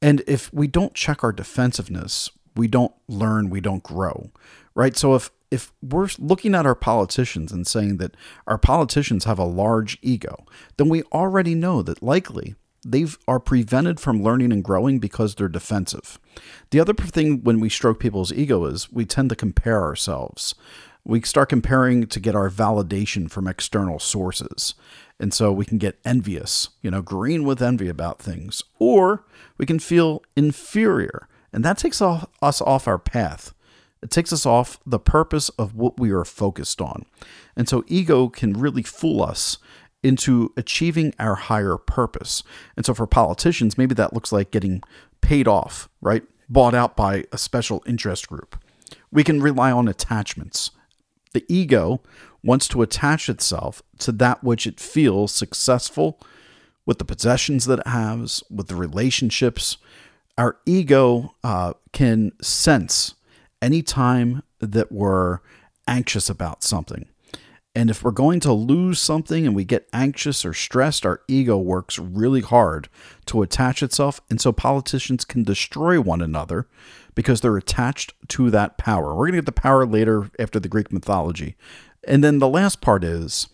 And 0.00 0.22
if 0.26 0.52
we 0.52 0.66
don't 0.66 0.94
check 0.94 1.24
our 1.24 1.32
defensiveness, 1.32 2.30
we 2.54 2.68
don't 2.68 2.92
learn, 3.08 3.50
we 3.50 3.60
don't 3.60 3.82
grow, 3.82 4.30
right? 4.74 4.96
So 4.96 5.14
if 5.14 5.30
if 5.50 5.72
we're 5.80 6.08
looking 6.18 6.54
at 6.54 6.66
our 6.66 6.74
politicians 6.74 7.52
and 7.52 7.66
saying 7.66 7.96
that 7.96 8.14
our 8.46 8.58
politicians 8.58 9.24
have 9.24 9.38
a 9.38 9.44
large 9.44 9.96
ego, 10.02 10.44
then 10.76 10.90
we 10.90 11.02
already 11.04 11.54
know 11.54 11.80
that 11.82 12.02
likely 12.02 12.54
they 12.86 13.06
are 13.26 13.40
prevented 13.40 13.98
from 13.98 14.22
learning 14.22 14.52
and 14.52 14.62
growing 14.62 14.98
because 14.98 15.34
they're 15.34 15.48
defensive. 15.48 16.18
The 16.70 16.80
other 16.80 16.92
thing 16.92 17.42
when 17.42 17.60
we 17.60 17.68
stroke 17.68 17.98
people's 17.98 18.32
ego 18.32 18.66
is 18.66 18.92
we 18.92 19.04
tend 19.04 19.30
to 19.30 19.36
compare 19.36 19.82
ourselves 19.82 20.54
we 21.08 21.22
start 21.22 21.48
comparing 21.48 22.06
to 22.06 22.20
get 22.20 22.36
our 22.36 22.50
validation 22.50 23.30
from 23.30 23.48
external 23.48 23.98
sources. 23.98 24.74
And 25.18 25.32
so 25.32 25.50
we 25.50 25.64
can 25.64 25.78
get 25.78 25.98
envious, 26.04 26.68
you 26.82 26.90
know, 26.90 27.00
green 27.00 27.44
with 27.44 27.62
envy 27.62 27.88
about 27.88 28.20
things, 28.20 28.62
or 28.78 29.24
we 29.56 29.64
can 29.64 29.78
feel 29.78 30.22
inferior. 30.36 31.26
And 31.50 31.64
that 31.64 31.78
takes 31.78 32.02
off, 32.02 32.28
us 32.42 32.60
off 32.60 32.86
our 32.86 32.98
path. 32.98 33.54
It 34.02 34.10
takes 34.10 34.34
us 34.34 34.44
off 34.44 34.78
the 34.84 34.98
purpose 35.00 35.48
of 35.50 35.74
what 35.74 35.98
we 35.98 36.10
are 36.10 36.26
focused 36.26 36.82
on. 36.82 37.06
And 37.56 37.68
so 37.68 37.84
ego 37.88 38.28
can 38.28 38.52
really 38.52 38.82
fool 38.82 39.22
us 39.22 39.56
into 40.02 40.52
achieving 40.58 41.14
our 41.18 41.34
higher 41.36 41.78
purpose. 41.78 42.42
And 42.76 42.84
so 42.84 42.92
for 42.92 43.06
politicians, 43.06 43.78
maybe 43.78 43.94
that 43.94 44.12
looks 44.12 44.30
like 44.30 44.50
getting 44.50 44.82
paid 45.22 45.48
off, 45.48 45.88
right? 46.02 46.22
Bought 46.50 46.74
out 46.74 46.96
by 46.96 47.24
a 47.32 47.38
special 47.38 47.82
interest 47.86 48.28
group. 48.28 48.62
We 49.10 49.24
can 49.24 49.40
rely 49.40 49.72
on 49.72 49.88
attachments. 49.88 50.70
The 51.32 51.44
ego 51.48 52.00
wants 52.42 52.68
to 52.68 52.82
attach 52.82 53.28
itself 53.28 53.82
to 53.98 54.12
that 54.12 54.42
which 54.42 54.66
it 54.66 54.80
feels 54.80 55.32
successful 55.32 56.20
with 56.86 56.98
the 56.98 57.04
possessions 57.04 57.66
that 57.66 57.80
it 57.80 57.86
has, 57.86 58.42
with 58.50 58.68
the 58.68 58.76
relationships. 58.76 59.76
Our 60.38 60.56
ego 60.64 61.34
uh, 61.44 61.74
can 61.92 62.32
sense 62.40 63.14
anytime 63.60 64.42
that 64.60 64.90
we're 64.90 65.40
anxious 65.86 66.30
about 66.30 66.62
something. 66.62 67.06
And 67.74 67.90
if 67.90 68.02
we're 68.02 68.10
going 68.10 68.40
to 68.40 68.52
lose 68.52 69.00
something 69.00 69.46
and 69.46 69.54
we 69.54 69.64
get 69.64 69.88
anxious 69.92 70.44
or 70.44 70.52
stressed, 70.52 71.06
our 71.06 71.20
ego 71.28 71.56
works 71.56 71.98
really 71.98 72.40
hard 72.40 72.88
to 73.26 73.42
attach 73.42 73.82
itself. 73.82 74.20
And 74.28 74.40
so 74.40 74.50
politicians 74.50 75.24
can 75.24 75.44
destroy 75.44 76.00
one 76.00 76.20
another 76.20 76.66
because 77.18 77.40
they're 77.40 77.56
attached 77.56 78.12
to 78.28 78.48
that 78.48 78.78
power. 78.78 79.08
We're 79.08 79.24
going 79.24 79.32
to 79.32 79.38
get 79.38 79.46
the 79.46 79.50
power 79.50 79.84
later 79.84 80.30
after 80.38 80.60
the 80.60 80.68
Greek 80.68 80.92
mythology. 80.92 81.56
And 82.06 82.22
then 82.22 82.38
the 82.38 82.46
last 82.46 82.80
part 82.80 83.02
is 83.02 83.48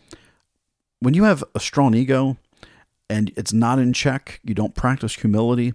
when 1.00 1.14
you 1.14 1.24
have 1.24 1.42
a 1.54 1.60
strong 1.60 1.94
ego 1.94 2.36
and 3.08 3.32
it's 3.38 3.54
not 3.54 3.78
in 3.78 3.94
check, 3.94 4.38
you 4.44 4.52
don't 4.52 4.74
practice 4.74 5.14
humility, 5.14 5.72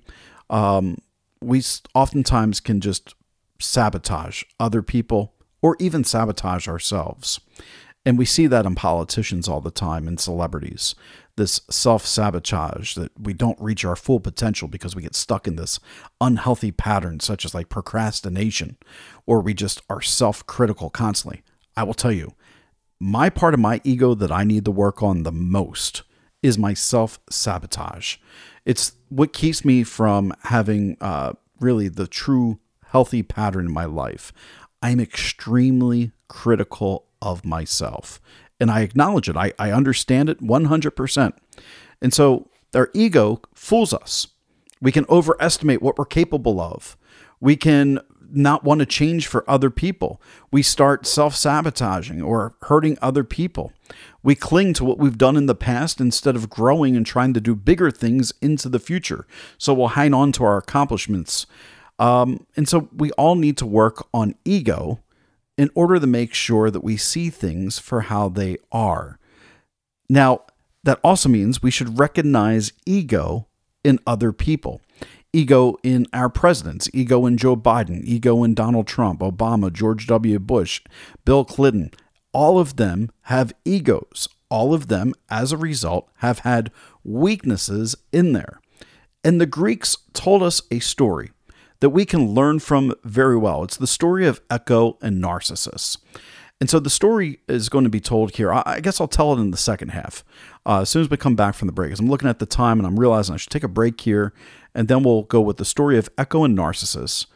um, 0.52 1.00
we 1.42 1.64
oftentimes 1.96 2.60
can 2.60 2.80
just 2.80 3.16
sabotage 3.58 4.44
other 4.60 4.84
people 4.84 5.34
or 5.64 5.76
even 5.80 6.04
sabotage 6.04 6.68
ourselves. 6.68 7.40
And 8.10 8.18
we 8.18 8.26
see 8.26 8.48
that 8.48 8.66
in 8.66 8.74
politicians 8.74 9.48
all 9.48 9.62
the 9.62 9.70
time 9.70 10.08
and 10.08 10.20
celebrities 10.20 10.96
this 11.36 11.62
self 11.70 12.08
sabotage 12.08 12.96
that 12.96 13.12
we 13.20 13.34
don't 13.34 13.62
reach 13.62 13.86
our 13.86 13.96
full 13.96 14.20
potential 14.20 14.68
because 14.68 14.96
we 14.96 15.04
get 15.04 15.14
stuck 15.14 15.48
in 15.48 15.58
this 15.58 15.80
unhealthy 16.20 16.72
pattern, 16.72 17.20
such 17.20 17.46
as 17.46 17.54
like 17.54 17.70
procrastination, 17.70 18.78
or 19.28 19.42
we 19.42 19.54
just 19.54 19.84
are 19.92 20.02
self 20.02 20.44
critical 20.48 20.90
constantly. 20.90 21.44
I 21.78 21.84
will 21.84 21.94
tell 21.94 22.12
you, 22.12 22.34
my 23.00 23.30
part 23.30 23.54
of 23.54 23.60
my 23.60 23.80
ego 23.84 24.16
that 24.16 24.32
I 24.32 24.44
need 24.44 24.66
to 24.66 24.72
work 24.72 25.04
on 25.04 25.22
the 25.22 25.32
most 25.32 26.02
is 26.42 26.58
my 26.58 26.74
self 26.74 27.20
sabotage. 27.30 28.18
It's 28.66 28.94
what 29.10 29.34
keeps 29.34 29.64
me 29.64 29.84
from 29.84 30.34
having 30.46 30.98
uh, 31.00 31.34
really 31.60 31.90
the 31.90 32.08
true 32.08 32.60
healthy 32.88 33.22
pattern 33.22 33.68
in 33.68 33.72
my 33.72 33.86
life. 33.86 34.34
I'm 34.82 35.00
extremely 35.00 36.12
critical 36.28 37.06
of 37.22 37.46
myself 37.46 38.20
and 38.60 38.70
I 38.70 38.82
acknowledge 38.82 39.30
it. 39.30 39.38
I, 39.38 39.54
I 39.58 39.72
understand 39.72 40.30
it 40.30 40.42
100%. 40.42 41.34
And 42.02 42.14
so 42.14 42.50
our 42.76 42.90
ego 42.94 43.42
fools 43.54 43.94
us. 43.94 44.28
We 44.82 44.92
can 44.92 45.06
overestimate 45.10 45.82
what 45.82 45.98
we're 45.98 46.06
capable 46.06 46.60
of. 46.60 46.98
We 47.40 47.56
can 47.56 48.00
not 48.32 48.64
want 48.64 48.80
to 48.80 48.86
change 48.86 49.28
for 49.28 49.50
other 49.50 49.70
people. 49.70 50.22
We 50.52 50.62
start 50.62 51.08
self 51.08 51.36
sabotaging 51.36 52.22
or 52.22 52.56
hurting 52.64 52.98
other 53.02 53.24
people. 53.24 53.74
We 54.22 54.36
cling 54.36 54.74
to 54.74 54.86
what 54.86 55.00
we've 55.00 55.18
done 55.18 55.36
in 55.36 55.48
the 55.48 55.56
past 55.56 56.00
instead 56.00 56.36
of 56.36 56.50
growing 56.50 56.96
and 56.96 57.06
trying 57.06 57.34
to 57.34 57.42
do 57.42 57.56
bigger 57.56 57.92
things 57.92 58.32
into 58.42 58.70
the 58.70 58.80
future. 58.80 59.26
So 59.58 59.74
we'll 59.74 59.90
hang 59.90 60.14
on 60.14 60.32
to 60.34 60.44
our 60.44 60.58
accomplishments. 60.58 61.48
Um, 61.98 62.46
and 62.56 62.70
so 62.70 62.88
we 62.96 63.12
all 63.12 63.36
need 63.36 63.58
to 63.58 63.66
work 63.66 64.08
on 64.14 64.36
ego 64.46 65.00
in 65.60 65.70
order 65.76 66.00
to 66.00 66.08
make 66.08 66.34
sure 66.34 66.72
that 66.72 66.86
we 66.86 66.96
see 66.96 67.30
things 67.30 67.78
for 67.78 68.00
how 68.04 68.30
they 68.30 68.56
are. 68.72 69.20
Now, 70.08 70.44
that 70.86 71.02
also 71.04 71.28
means 71.28 71.62
we 71.62 71.70
should 71.70 72.00
recognize 72.00 72.72
ego 72.86 73.46
in 73.84 74.00
other 74.08 74.32
people. 74.32 74.80
Ego 75.34 75.76
in 75.84 76.08
our 76.14 76.30
presidents, 76.30 76.90
ego 76.94 77.26
in 77.26 77.36
Joe 77.36 77.58
Biden, 77.58 78.06
ego 78.06 78.42
in 78.46 78.54
Donald 78.54 78.88
Trump, 78.88 79.20
Obama, 79.20 79.72
George 79.72 80.08
W. 80.08 80.40
Bush, 80.40 80.80
Bill 81.26 81.44
Clinton. 81.44 81.92
All 82.32 82.58
of 82.58 82.78
them 82.78 83.12
have 83.24 83.52
egos. 83.66 84.30
All 84.50 84.74
of 84.74 84.88
them, 84.88 85.14
as 85.30 85.52
a 85.52 85.58
result, 85.58 86.10
have 86.20 86.40
had 86.40 86.72
weaknesses 87.04 87.98
in 88.14 88.32
there. 88.32 88.62
And 89.26 89.42
the 89.42 89.46
Greeks 89.46 89.98
told 90.14 90.42
us 90.42 90.62
a 90.72 90.80
story 90.80 91.32
that 91.80 91.90
we 91.90 92.06
can 92.06 92.34
learn 92.34 92.60
from 92.60 92.94
very 93.04 93.38
well. 93.38 93.64
It's 93.64 93.78
the 93.78 93.88
story 93.88 94.28
of 94.28 94.42
Echo 94.50 94.98
and 95.02 95.22
Narcissus. 95.22 95.98
And 96.60 96.70
so 96.70 96.80
the 96.80 96.90
story 96.90 97.40
is 97.48 97.70
going 97.70 97.86
to 97.86 97.90
be 97.90 98.02
told 98.02 98.36
here. 98.36 98.52
I 98.52 98.82
guess 98.82 99.00
I'll 99.00 99.08
tell 99.08 99.32
it 99.34 99.40
in 99.40 99.52
the 99.52 99.58
second 99.58 99.90
half 99.90 100.26
uh, 100.66 100.82
as 100.82 100.90
soon 100.90 101.02
as 101.02 101.10
we 101.10 101.16
come 101.16 101.36
back 101.36 101.56
from 101.56 101.68
the 101.68 101.72
break. 101.72 101.92
As 101.94 102.02
I'm 102.02 102.10
looking 102.10 102.28
at 102.28 102.40
the 102.40 102.46
time 102.46 102.80
and 102.80 102.86
I'm 102.86 103.00
realizing 103.00 103.34
I 103.34 103.38
should 103.38 103.52
take 103.52 103.64
a 103.64 103.70
break 103.70 104.02
here, 104.02 104.34
and 104.76 104.90
then 104.90 105.04
we'll 105.04 105.24
go 105.24 105.40
with 105.40 105.58
the 105.58 105.66
story 105.66 105.98
of 105.98 106.10
Echo 106.18 106.44
and 106.44 106.56
Narcissus 106.56 107.28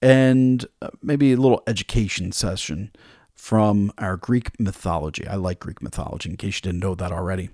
and 0.00 0.64
uh, 0.80 0.88
maybe 1.02 1.32
a 1.32 1.36
little 1.36 1.62
education 1.66 2.32
session 2.32 2.92
from 3.34 3.92
our 3.98 4.16
Greek 4.16 4.58
mythology. 4.58 5.26
I 5.28 5.34
like 5.34 5.60
Greek 5.60 5.82
mythology, 5.82 6.30
in 6.30 6.36
case 6.36 6.56
you 6.56 6.62
didn't 6.62 6.80
know 6.80 6.94
that 6.94 7.12
already. 7.12 7.50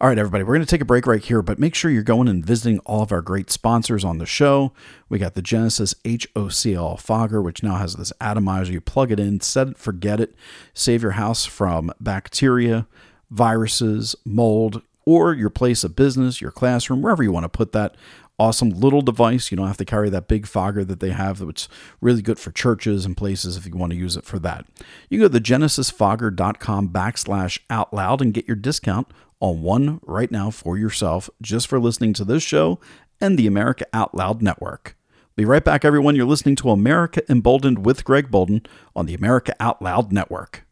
All 0.00 0.06
right, 0.06 0.16
everybody, 0.16 0.44
we're 0.44 0.54
going 0.54 0.64
to 0.64 0.70
take 0.70 0.80
a 0.80 0.84
break 0.84 1.08
right 1.08 1.24
here, 1.24 1.42
but 1.42 1.58
make 1.58 1.74
sure 1.74 1.90
you're 1.90 2.04
going 2.04 2.28
and 2.28 2.46
visiting 2.46 2.78
all 2.80 3.02
of 3.02 3.10
our 3.10 3.20
great 3.20 3.50
sponsors 3.50 4.04
on 4.04 4.18
the 4.18 4.26
show. 4.26 4.72
We 5.08 5.18
got 5.18 5.34
the 5.34 5.42
Genesis 5.42 5.92
HOCl 6.04 7.00
fogger, 7.00 7.42
which 7.42 7.64
now 7.64 7.78
has 7.78 7.96
this 7.96 8.12
atomizer. 8.20 8.72
You 8.72 8.80
plug 8.80 9.10
it 9.10 9.18
in, 9.18 9.40
set 9.40 9.66
it, 9.66 9.76
forget 9.76 10.20
it, 10.20 10.36
save 10.72 11.02
your 11.02 11.12
house 11.12 11.46
from 11.46 11.92
bacteria, 11.98 12.86
viruses, 13.32 14.14
mold, 14.24 14.82
or 15.04 15.34
your 15.34 15.50
place 15.50 15.82
of 15.82 15.96
business, 15.96 16.40
your 16.40 16.52
classroom, 16.52 17.02
wherever 17.02 17.24
you 17.24 17.32
want 17.32 17.42
to 17.42 17.48
put 17.48 17.72
that 17.72 17.96
awesome 18.38 18.70
little 18.70 19.02
device. 19.02 19.50
You 19.50 19.56
don't 19.56 19.66
have 19.66 19.78
to 19.78 19.84
carry 19.84 20.10
that 20.10 20.28
big 20.28 20.46
fogger 20.46 20.84
that 20.84 21.00
they 21.00 21.10
have 21.10 21.44
that's 21.44 21.68
really 22.00 22.22
good 22.22 22.38
for 22.38 22.52
churches 22.52 23.04
and 23.04 23.16
places 23.16 23.56
if 23.56 23.66
you 23.66 23.74
want 23.74 23.90
to 23.90 23.98
use 23.98 24.16
it 24.16 24.24
for 24.24 24.38
that. 24.38 24.64
You 25.08 25.18
can 25.18 25.28
go 25.28 25.36
to 25.36 25.42
genesisfogger.com 25.42 26.90
backslash 26.90 27.58
out 27.68 27.92
loud 27.92 28.22
and 28.22 28.32
get 28.32 28.46
your 28.46 28.56
discount 28.56 29.08
on 29.40 29.62
one 29.62 30.00
right 30.02 30.30
now 30.30 30.50
for 30.50 30.76
yourself 30.76 31.30
just 31.40 31.66
for 31.66 31.78
listening 31.78 32.12
to 32.14 32.24
this 32.24 32.42
show 32.42 32.78
and 33.20 33.38
the 33.38 33.46
America 33.46 33.86
Out 33.92 34.14
Loud 34.14 34.42
Network. 34.42 34.96
Be 35.36 35.44
right 35.44 35.64
back, 35.64 35.84
everyone. 35.84 36.16
You're 36.16 36.26
listening 36.26 36.56
to 36.56 36.70
America 36.70 37.22
Emboldened 37.30 37.84
with 37.84 38.04
Greg 38.04 38.30
Boulden 38.30 38.66
on 38.96 39.06
the 39.06 39.14
America 39.14 39.54
Out 39.60 39.80
Loud 39.80 40.12
Network. 40.12 40.64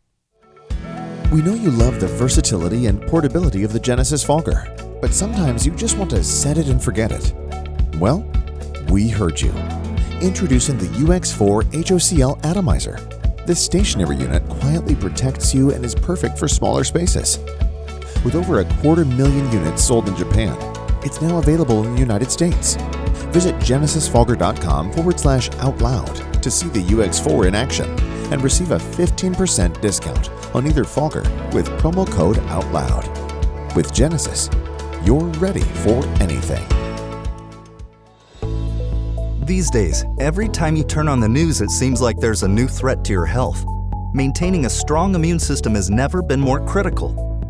We 1.32 1.42
know 1.42 1.54
you 1.54 1.70
love 1.70 2.00
the 2.00 2.06
versatility 2.06 2.86
and 2.86 3.02
portability 3.02 3.64
of 3.64 3.72
the 3.72 3.80
Genesis 3.80 4.24
Fogger, 4.24 4.64
but 5.00 5.12
sometimes 5.12 5.66
you 5.66 5.72
just 5.72 5.98
want 5.98 6.10
to 6.10 6.22
set 6.22 6.58
it 6.58 6.68
and 6.68 6.82
forget 6.82 7.12
it. 7.12 7.32
Well, 7.98 8.28
we 8.88 9.08
heard 9.08 9.40
you. 9.40 9.52
Introducing 10.20 10.78
the 10.78 10.86
UX4 10.86 11.64
HOCl 11.72 12.44
Atomizer. 12.44 12.98
This 13.46 13.64
stationary 13.64 14.16
unit 14.16 14.48
quietly 14.48 14.96
protects 14.96 15.54
you 15.54 15.72
and 15.72 15.84
is 15.84 15.94
perfect 15.94 16.38
for 16.38 16.48
smaller 16.48 16.84
spaces. 16.84 17.38
With 18.26 18.34
over 18.34 18.58
a 18.58 18.64
quarter 18.80 19.04
million 19.04 19.48
units 19.52 19.84
sold 19.84 20.08
in 20.08 20.16
Japan, 20.16 20.58
it's 21.04 21.22
now 21.22 21.38
available 21.38 21.84
in 21.84 21.94
the 21.94 22.00
United 22.00 22.28
States. 22.28 22.74
Visit 23.30 23.54
genesisfogger.com 23.58 24.90
forward 24.94 25.20
slash 25.20 25.48
out 25.58 25.80
loud 25.80 26.42
to 26.42 26.50
see 26.50 26.66
the 26.70 26.82
UX4 26.82 27.46
in 27.46 27.54
action 27.54 27.88
and 28.32 28.42
receive 28.42 28.72
a 28.72 28.78
15% 28.78 29.80
discount 29.80 30.28
on 30.56 30.66
either 30.66 30.82
fogger 30.82 31.22
with 31.52 31.68
promo 31.78 32.04
code 32.10 32.38
OUTLOUD. 32.38 33.76
With 33.76 33.94
Genesis, 33.94 34.50
you're 35.04 35.26
ready 35.38 35.60
for 35.60 36.04
anything. 36.20 36.66
These 39.46 39.70
days, 39.70 40.04
every 40.18 40.48
time 40.48 40.74
you 40.74 40.82
turn 40.82 41.06
on 41.06 41.20
the 41.20 41.28
news, 41.28 41.60
it 41.60 41.70
seems 41.70 42.02
like 42.02 42.16
there's 42.18 42.42
a 42.42 42.48
new 42.48 42.66
threat 42.66 43.04
to 43.04 43.12
your 43.12 43.26
health. 43.26 43.64
Maintaining 44.12 44.64
a 44.64 44.70
strong 44.70 45.14
immune 45.14 45.38
system 45.38 45.76
has 45.76 45.90
never 45.90 46.22
been 46.22 46.40
more 46.40 46.58
critical. 46.66 47.35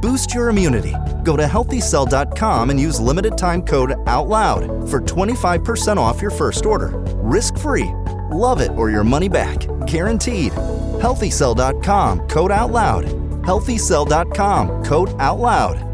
Boost 0.00 0.34
your 0.34 0.48
immunity. 0.48 0.94
Go 1.22 1.36
to 1.36 1.44
healthycell.com 1.44 2.70
and 2.70 2.80
use 2.80 3.00
limited 3.00 3.36
time 3.36 3.62
code 3.62 3.90
OUTLOUD 4.06 4.88
for 4.88 5.00
25% 5.00 5.96
off 5.96 6.22
your 6.22 6.30
first 6.30 6.66
order. 6.66 6.88
Risk 7.22 7.58
free. 7.58 7.90
Love 8.30 8.60
it 8.60 8.70
or 8.76 8.90
your 8.90 9.04
money 9.04 9.28
back. 9.28 9.58
Guaranteed. 9.86 10.52
Healthycell.com 10.52 12.28
code 12.28 12.50
OUTLOUD. 12.50 13.04
Healthycell.com 13.44 14.84
code 14.84 15.10
OUTLOUD. 15.18 15.89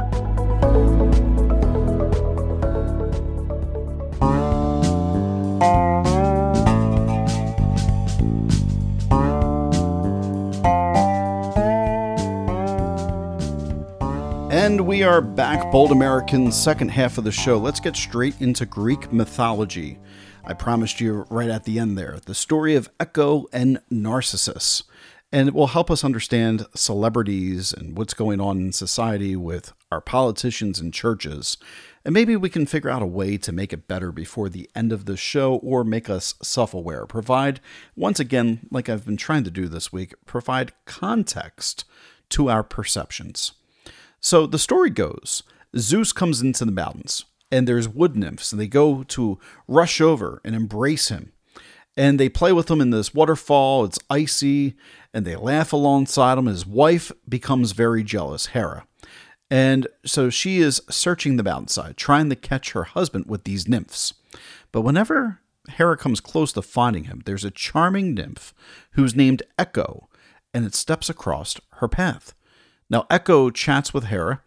And 14.67 14.81
we 14.81 15.05
are 15.05 15.21
back, 15.21 15.71
Bold 15.71 15.93
Americans, 15.93 16.61
second 16.61 16.89
half 16.89 17.19
of 17.19 17.23
the 17.23 17.31
show. 17.31 17.57
Let's 17.57 17.79
get 17.79 17.95
straight 17.95 18.41
into 18.41 18.67
Greek 18.67 19.13
mythology. 19.13 20.01
I 20.45 20.55
promised 20.55 21.01
you 21.01 21.25
right 21.31 21.49
at 21.49 21.63
the 21.63 21.79
end 21.79 21.97
there 21.97 22.19
the 22.27 22.35
story 22.35 22.75
of 22.75 22.91
Echo 22.99 23.47
and 23.53 23.81
Narcissus. 23.91 24.83
And 25.31 25.47
it 25.47 25.55
will 25.55 25.69
help 25.69 25.89
us 25.89 26.03
understand 26.03 26.67
celebrities 26.75 27.73
and 27.73 27.97
what's 27.97 28.13
going 28.13 28.41
on 28.41 28.59
in 28.59 28.73
society 28.73 29.37
with 29.37 29.73
our 29.93 30.01
politicians 30.01 30.81
and 30.81 30.93
churches. 30.93 31.59
And 32.05 32.13
maybe 32.13 32.35
we 32.35 32.51
can 32.51 32.67
figure 32.67 32.91
out 32.91 33.03
a 33.03 33.07
way 33.07 33.39
to 33.39 33.53
make 33.53 33.73
it 33.73 33.87
better 33.87 34.11
before 34.11 34.49
the 34.49 34.69
end 34.75 34.91
of 34.91 35.05
the 35.05 35.17
show 35.17 35.59
or 35.59 35.85
make 35.85 36.11
us 36.11 36.35
self 36.43 36.75
aware. 36.75 37.07
Provide, 37.07 37.61
once 37.95 38.19
again, 38.19 38.67
like 38.73 38.89
I've 38.89 39.07
been 39.07 39.17
trying 39.17 39.45
to 39.45 39.51
do 39.53 39.69
this 39.69 39.93
week, 39.93 40.13
provide 40.25 40.73
context 40.87 41.85
to 42.31 42.51
our 42.51 42.65
perceptions. 42.65 43.53
So 44.27 44.45
the 44.45 44.59
story 44.59 44.91
goes 44.91 45.45
Zeus 45.79 46.13
comes 46.13 46.41
into 46.41 46.65
the 46.65 46.73
mountains, 46.73 47.27
and 47.53 47.69
there's 47.69 47.89
wood 47.89 48.17
nymphs, 48.17 48.51
and 48.51 48.61
they 48.61 48.67
go 48.67 49.05
to 49.05 49.39
rush 49.69 50.01
over 50.01 50.41
and 50.45 50.53
embrace 50.53 51.11
him. 51.11 51.31
And 51.97 52.19
they 52.19 52.29
play 52.29 52.53
with 52.53 52.69
him 52.69 52.81
in 52.81 52.91
this 52.91 53.15
waterfall. 53.15 53.85
It's 53.85 54.01
icy, 54.11 54.75
and 55.15 55.25
they 55.25 55.37
laugh 55.37 55.73
alongside 55.73 56.39
him. 56.39 56.47
His 56.47 56.67
wife 56.67 57.13
becomes 57.29 57.71
very 57.71 58.03
jealous, 58.03 58.47
Hera. 58.47 58.85
And 59.49 59.87
so 60.05 60.29
she 60.29 60.59
is 60.59 60.83
searching 60.91 61.37
the 61.37 61.45
mountainside, 61.45 61.97
trying 61.97 62.29
to 62.31 62.35
catch 62.35 62.73
her 62.73 62.83
husband 62.83 63.27
with 63.29 63.45
these 63.45 63.69
nymphs. 63.69 64.13
But 64.73 64.81
whenever 64.81 65.39
Hera 65.69 65.97
comes 65.97 66.19
close 66.19 66.53
to 66.55 66.63
finding 66.63 67.05
him, 67.05 67.23
there's 67.27 67.45
a 67.45 67.53
charming 67.53 68.13
nymph 68.13 68.53
who's 68.95 69.15
named 69.15 69.45
Echo, 69.57 70.09
and 70.53 70.67
it 70.67 70.75
steps 70.75 71.09
across 71.09 71.55
her 71.75 71.87
path. 71.87 72.35
Now, 72.89 73.07
Echo 73.11 73.51
chats 73.51 73.93
with 73.93 74.05
Hera 74.05 74.43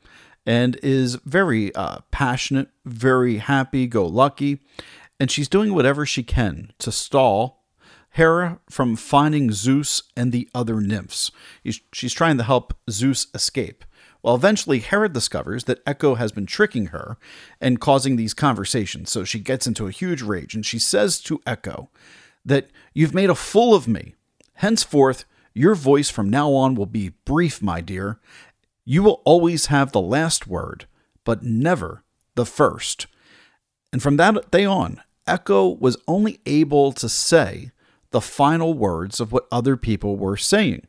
and 0.45 0.79
is 0.81 1.15
very 1.25 1.73
uh, 1.75 1.99
passionate, 2.11 2.69
very 2.85 3.37
happy 3.37 3.87
go 3.87 4.05
lucky, 4.05 4.59
and 5.19 5.29
she's 5.29 5.49
doing 5.49 5.73
whatever 5.73 6.05
she 6.05 6.23
can 6.23 6.71
to 6.79 6.91
stall 6.91 7.65
Hera 8.11 8.59
from 8.69 8.95
finding 8.95 9.51
Zeus 9.51 10.03
and 10.15 10.31
the 10.31 10.49
other 10.55 10.81
nymphs. 10.81 11.31
She's 11.93 12.13
trying 12.13 12.37
to 12.37 12.43
help 12.43 12.73
Zeus 12.89 13.27
escape. 13.33 13.85
Well, 14.21 14.35
eventually, 14.35 14.79
Hera 14.79 15.07
discovers 15.09 15.65
that 15.65 15.81
Echo 15.85 16.15
has 16.15 16.31
been 16.31 16.45
tricking 16.45 16.87
her 16.87 17.17
and 17.61 17.79
causing 17.79 18.15
these 18.15 18.33
conversations. 18.33 19.09
So 19.09 19.23
she 19.23 19.39
gets 19.39 19.67
into 19.67 19.87
a 19.87 19.91
huge 19.91 20.21
rage 20.21 20.55
and 20.55 20.65
she 20.65 20.79
says 20.79 21.21
to 21.21 21.41
Echo 21.45 21.89
that 22.43 22.69
you've 22.93 23.13
made 23.13 23.29
a 23.29 23.35
fool 23.35 23.73
of 23.73 23.87
me. 23.87 24.15
Henceforth, 24.55 25.23
your 25.53 25.75
voice 25.75 26.09
from 26.09 26.29
now 26.29 26.51
on 26.53 26.75
will 26.75 26.85
be 26.85 27.13
brief, 27.25 27.61
my 27.61 27.81
dear. 27.81 28.19
You 28.85 29.03
will 29.03 29.21
always 29.25 29.67
have 29.67 29.91
the 29.91 30.01
last 30.01 30.47
word, 30.47 30.85
but 31.23 31.43
never 31.43 32.03
the 32.35 32.45
first. 32.45 33.07
And 33.91 34.01
from 34.01 34.17
that 34.17 34.51
day 34.51 34.65
on, 34.65 35.01
Echo 35.27 35.67
was 35.67 35.97
only 36.07 36.39
able 36.45 36.91
to 36.93 37.09
say 37.09 37.71
the 38.11 38.21
final 38.21 38.73
words 38.73 39.19
of 39.19 39.31
what 39.31 39.47
other 39.51 39.77
people 39.77 40.17
were 40.17 40.37
saying. 40.37 40.87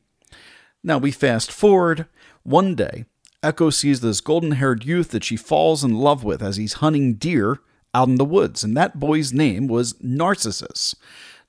Now 0.83 0.99
we 0.99 1.11
fast 1.11 1.53
forward. 1.53 2.07
One 2.43 2.75
day, 2.75 3.05
Echo 3.43 3.71
sees 3.71 4.01
this 4.01 4.21
golden 4.21 4.53
haired 4.53 4.85
youth 4.85 5.11
that 5.11 5.25
she 5.25 5.37
falls 5.37 5.85
in 5.85 5.95
love 5.95 6.25
with 6.25 6.43
as 6.43 6.57
he's 6.57 6.75
hunting 6.75 7.15
deer 7.15 7.59
out 7.95 8.09
in 8.09 8.17
the 8.17 8.25
woods, 8.25 8.63
and 8.63 8.77
that 8.77 9.01
boy's 9.01 9.33
name 9.33 9.67
was 9.67 10.01
Narcissus. 10.01 10.95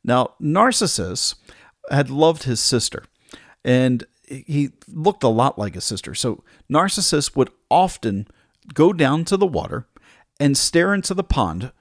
Now, 0.03 0.33
Narcissus 0.39 1.35
had 1.89 2.09
loved 2.09 2.43
his 2.43 2.59
sister, 2.59 3.05
and 3.63 4.05
he 4.27 4.71
looked 4.87 5.23
a 5.23 5.27
lot 5.27 5.59
like 5.59 5.73
his 5.73 5.83
sister. 5.83 6.15
So 6.15 6.43
Narcissus 6.69 7.35
would 7.35 7.49
often 7.69 8.27
go 8.73 8.93
down 8.93 9.25
to 9.25 9.37
the 9.37 9.47
water 9.47 9.87
and 10.39 10.57
stare 10.57 10.93
into 10.93 11.13
the 11.13 11.23
pond 11.23 11.71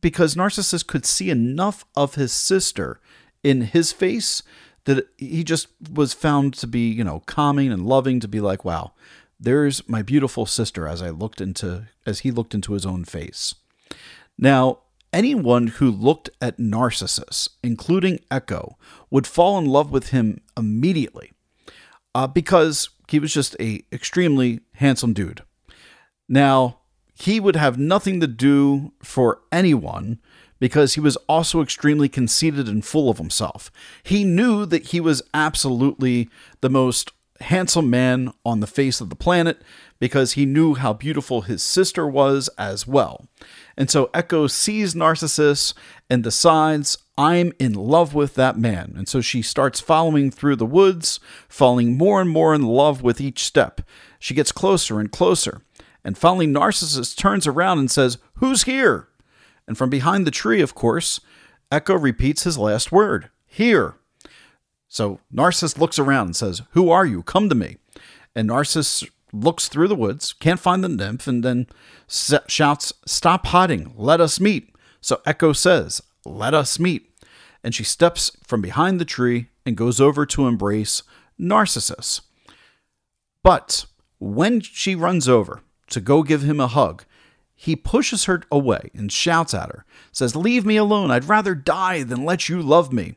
because 0.00 0.36
Narcissus 0.36 0.82
could 0.82 1.06
see 1.06 1.30
enough 1.30 1.84
of 1.96 2.14
his 2.14 2.32
sister 2.32 3.00
in 3.42 3.62
his 3.62 3.92
face 3.92 4.42
that 4.84 5.08
he 5.16 5.42
just 5.42 5.68
was 5.92 6.12
found 6.12 6.52
to 6.54 6.66
be, 6.66 6.90
you 6.90 7.04
know, 7.04 7.20
calming 7.20 7.72
and 7.72 7.86
loving 7.86 8.20
to 8.20 8.28
be 8.28 8.40
like, 8.40 8.64
wow, 8.64 8.92
there's 9.40 9.86
my 9.88 10.02
beautiful 10.02 10.46
sister 10.46 10.86
as 10.86 11.00
I 11.00 11.10
looked 11.10 11.40
into 11.40 11.86
as 12.06 12.20
he 12.20 12.30
looked 12.30 12.54
into 12.54 12.74
his 12.74 12.84
own 12.84 13.04
face. 13.04 13.54
Now, 14.38 14.80
anyone 15.14 15.68
who 15.68 15.90
looked 15.90 16.28
at 16.40 16.58
Narcissus, 16.58 17.48
including 17.62 18.18
Echo, 18.30 18.76
would 19.10 19.26
fall 19.26 19.56
in 19.58 19.66
love 19.66 19.90
with 19.90 20.10
him 20.10 20.40
immediately. 20.56 21.30
Uh, 22.14 22.26
because 22.26 22.90
he 23.08 23.18
was 23.18 23.32
just 23.32 23.56
a 23.58 23.82
extremely 23.92 24.60
handsome 24.74 25.12
dude. 25.12 25.42
Now, 26.28 26.80
he 27.14 27.40
would 27.40 27.56
have 27.56 27.78
nothing 27.78 28.20
to 28.20 28.26
do 28.26 28.92
for 29.02 29.40
anyone 29.50 30.20
because 30.58 30.94
he 30.94 31.00
was 31.00 31.16
also 31.28 31.60
extremely 31.60 32.08
conceited 32.08 32.68
and 32.68 32.84
full 32.84 33.10
of 33.10 33.18
himself. 33.18 33.70
He 34.02 34.24
knew 34.24 34.66
that 34.66 34.86
he 34.86 35.00
was 35.00 35.22
absolutely 35.32 36.28
the 36.60 36.70
most 36.70 37.12
handsome 37.40 37.90
man 37.90 38.32
on 38.44 38.60
the 38.60 38.66
face 38.66 39.00
of 39.00 39.10
the 39.10 39.16
planet 39.16 39.60
because 39.98 40.32
he 40.32 40.44
knew 40.44 40.74
how 40.74 40.92
beautiful 40.92 41.42
his 41.42 41.62
sister 41.62 42.06
was 42.06 42.48
as 42.58 42.86
well. 42.86 43.26
And 43.76 43.90
so 43.90 44.10
Echo 44.12 44.46
sees 44.46 44.94
Narcissus 44.94 45.74
and 46.10 46.22
decides, 46.22 46.98
I'm 47.16 47.52
in 47.58 47.74
love 47.74 48.14
with 48.14 48.34
that 48.34 48.58
man. 48.58 48.94
And 48.96 49.08
so 49.08 49.20
she 49.20 49.42
starts 49.42 49.80
following 49.80 50.30
through 50.30 50.56
the 50.56 50.66
woods, 50.66 51.20
falling 51.48 51.96
more 51.96 52.20
and 52.20 52.30
more 52.30 52.54
in 52.54 52.62
love 52.62 53.02
with 53.02 53.20
each 53.20 53.44
step. 53.44 53.80
She 54.18 54.34
gets 54.34 54.52
closer 54.52 55.00
and 55.00 55.10
closer. 55.10 55.60
And 56.04 56.18
finally, 56.18 56.46
Narcissus 56.46 57.14
turns 57.14 57.46
around 57.46 57.78
and 57.78 57.90
says, 57.90 58.18
Who's 58.34 58.64
here? 58.64 59.08
And 59.66 59.78
from 59.78 59.90
behind 59.90 60.26
the 60.26 60.30
tree, 60.30 60.60
of 60.60 60.74
course, 60.74 61.20
Echo 61.72 61.96
repeats 61.96 62.42
his 62.42 62.58
last 62.58 62.92
word, 62.92 63.30
Here. 63.46 63.94
So 64.88 65.20
Narcissus 65.30 65.78
looks 65.78 65.98
around 65.98 66.26
and 66.26 66.36
says, 66.36 66.62
Who 66.70 66.90
are 66.90 67.06
you? 67.06 67.22
Come 67.22 67.48
to 67.48 67.54
me. 67.54 67.78
And 68.36 68.48
Narcissus 68.48 69.04
looks 69.34 69.68
through 69.68 69.88
the 69.88 69.96
woods, 69.96 70.32
can't 70.32 70.60
find 70.60 70.84
the 70.84 70.88
nymph, 70.88 71.26
and 71.26 71.42
then 71.42 71.66
shouts, 72.06 72.92
Stop 73.06 73.46
hiding, 73.46 73.92
let 73.96 74.20
us 74.20 74.40
meet. 74.40 74.74
So 75.00 75.20
Echo 75.26 75.52
says, 75.52 76.02
Let 76.24 76.54
us 76.54 76.78
meet. 76.78 77.10
And 77.62 77.74
she 77.74 77.84
steps 77.84 78.30
from 78.44 78.60
behind 78.60 79.00
the 79.00 79.04
tree 79.04 79.48
and 79.66 79.76
goes 79.76 80.00
over 80.00 80.26
to 80.26 80.46
embrace 80.46 81.02
Narcissus. 81.38 82.20
But 83.42 83.86
when 84.18 84.60
she 84.60 84.94
runs 84.94 85.28
over 85.28 85.60
to 85.90 86.00
go 86.00 86.22
give 86.22 86.42
him 86.42 86.60
a 86.60 86.66
hug, 86.66 87.04
he 87.54 87.76
pushes 87.76 88.24
her 88.24 88.42
away 88.50 88.90
and 88.94 89.10
shouts 89.10 89.54
at 89.54 89.70
her, 89.70 89.84
says, 90.12 90.36
Leave 90.36 90.66
me 90.66 90.76
alone. 90.76 91.10
I'd 91.10 91.28
rather 91.28 91.54
die 91.54 92.02
than 92.02 92.24
let 92.24 92.48
you 92.48 92.60
love 92.60 92.92
me. 92.92 93.16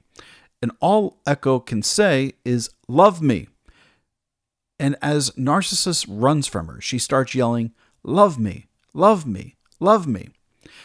And 0.62 0.72
all 0.80 1.20
Echo 1.26 1.60
can 1.60 1.84
say 1.84 2.34
is, 2.46 2.70
Love 2.88 3.22
me. 3.22 3.48
And 4.80 4.96
as 5.02 5.36
Narcissus 5.38 6.08
runs 6.08 6.48
from 6.48 6.68
her, 6.68 6.80
she 6.82 7.00
starts 7.00 7.34
yelling, 7.34 7.74
Love 8.04 8.40
me, 8.40 8.68
love 8.94 9.26
me, 9.26 9.56
love 9.80 10.08
me. 10.08 10.30